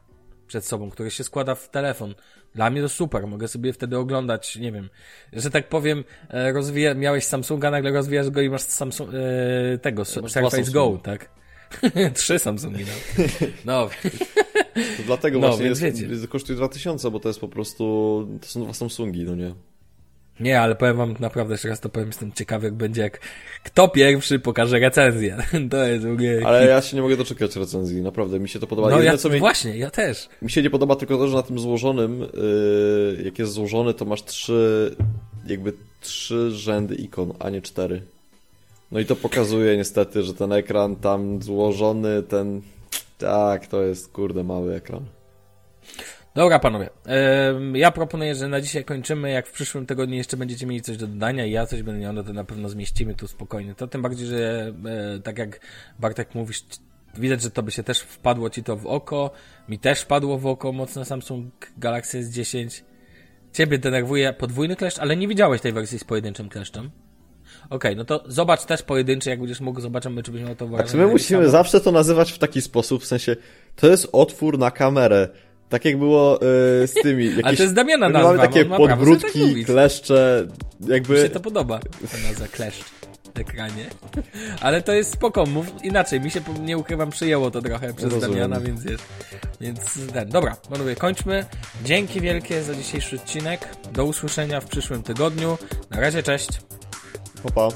[0.46, 2.14] przed sobą, który się składa w telefon.
[2.54, 4.88] Dla mnie to super, mogę sobie wtedy oglądać, nie wiem,
[5.32, 10.02] że tak powiem, e, rozwija, miałeś Samsunga, nagle rozwijasz go i masz Samsung, e, tego,
[10.22, 11.30] masz Surface Go, tak?
[12.14, 13.24] Trzy Samsungi, no.
[13.64, 13.88] No,
[14.96, 16.28] To dlatego No, właśnie jest, wiecie.
[16.28, 17.84] kosztuje 2000, bo to jest po prostu,
[18.40, 19.54] to są dwa Samsungi, no nie?
[20.40, 23.20] Nie, ale powiem wam naprawdę, jeszcze raz to powiem, jestem ciekawy, jak będzie, jak
[23.64, 25.36] kto pierwszy pokaże recenzję.
[25.70, 26.40] To jest w ogóle...
[26.44, 28.88] Ale ja się nie mogę doczekać recenzji, naprawdę, mi się to podoba.
[28.88, 30.28] No Jedyne, ja, co mi, właśnie, ja też.
[30.42, 34.04] mi się nie podoba tylko to, że na tym złożonym, yy, jak jest złożony, to
[34.04, 34.96] masz trzy,
[35.46, 38.02] jakby trzy rzędy ikon, a nie cztery.
[38.92, 42.62] No i to pokazuje niestety, że ten ekran tam złożony, ten,
[43.18, 45.04] tak, to jest kurde mały ekran.
[46.34, 46.90] Dobra, panowie.
[47.74, 49.30] Ja proponuję, że na dzisiaj kończymy.
[49.30, 52.12] Jak w przyszłym tygodniu jeszcze będziecie mieli coś do dodania i ja coś będę miał,
[52.12, 53.74] no to na pewno zmieścimy tu spokojnie.
[53.74, 54.72] To tym bardziej, że
[55.16, 55.60] e, tak jak
[55.98, 56.62] Bartek mówisz,
[57.18, 59.30] widać, że to by się też wpadło ci to w oko.
[59.68, 62.82] Mi też wpadło w oko mocno Samsung Galaxy S10.
[63.52, 66.90] Ciebie denerwuje podwójny kleszcz, ale nie widziałeś tej wersji z pojedynczym kleszczem.
[67.70, 70.74] Okej, no to zobacz też pojedynczy, jak będziesz mógł, zobaczymy, czy byś miał to Tak,
[70.76, 71.04] wrażenie.
[71.04, 71.50] my musimy samo.
[71.50, 73.36] zawsze to nazywać w taki sposób, w sensie,
[73.76, 75.28] to jest otwór na kamerę.
[75.70, 77.36] Tak jak było y, z tymi.
[77.36, 79.66] Jakieś, to jest Damiana nazwa, Mamy takie ma tak podbródki, mówić.
[79.66, 80.46] kleszcze,
[80.80, 81.30] Mi się jakby...
[81.30, 81.78] to podoba,
[82.12, 82.84] ta nazwa kleszcz
[83.34, 83.86] w ekranie.
[84.60, 88.30] Ale to jest spoko, mów inaczej, mi się, nie ukrywam, przyjęło to trochę przez Rozumiem.
[88.30, 89.00] Damiana, więc wiesz,
[89.60, 89.80] więc
[90.12, 91.46] ten, dobra, panowie, kończmy.
[91.84, 95.58] Dzięki wielkie za dzisiejszy odcinek, do usłyszenia w przyszłym tygodniu,
[95.90, 96.48] na razie, cześć.
[97.44, 97.68] Opa.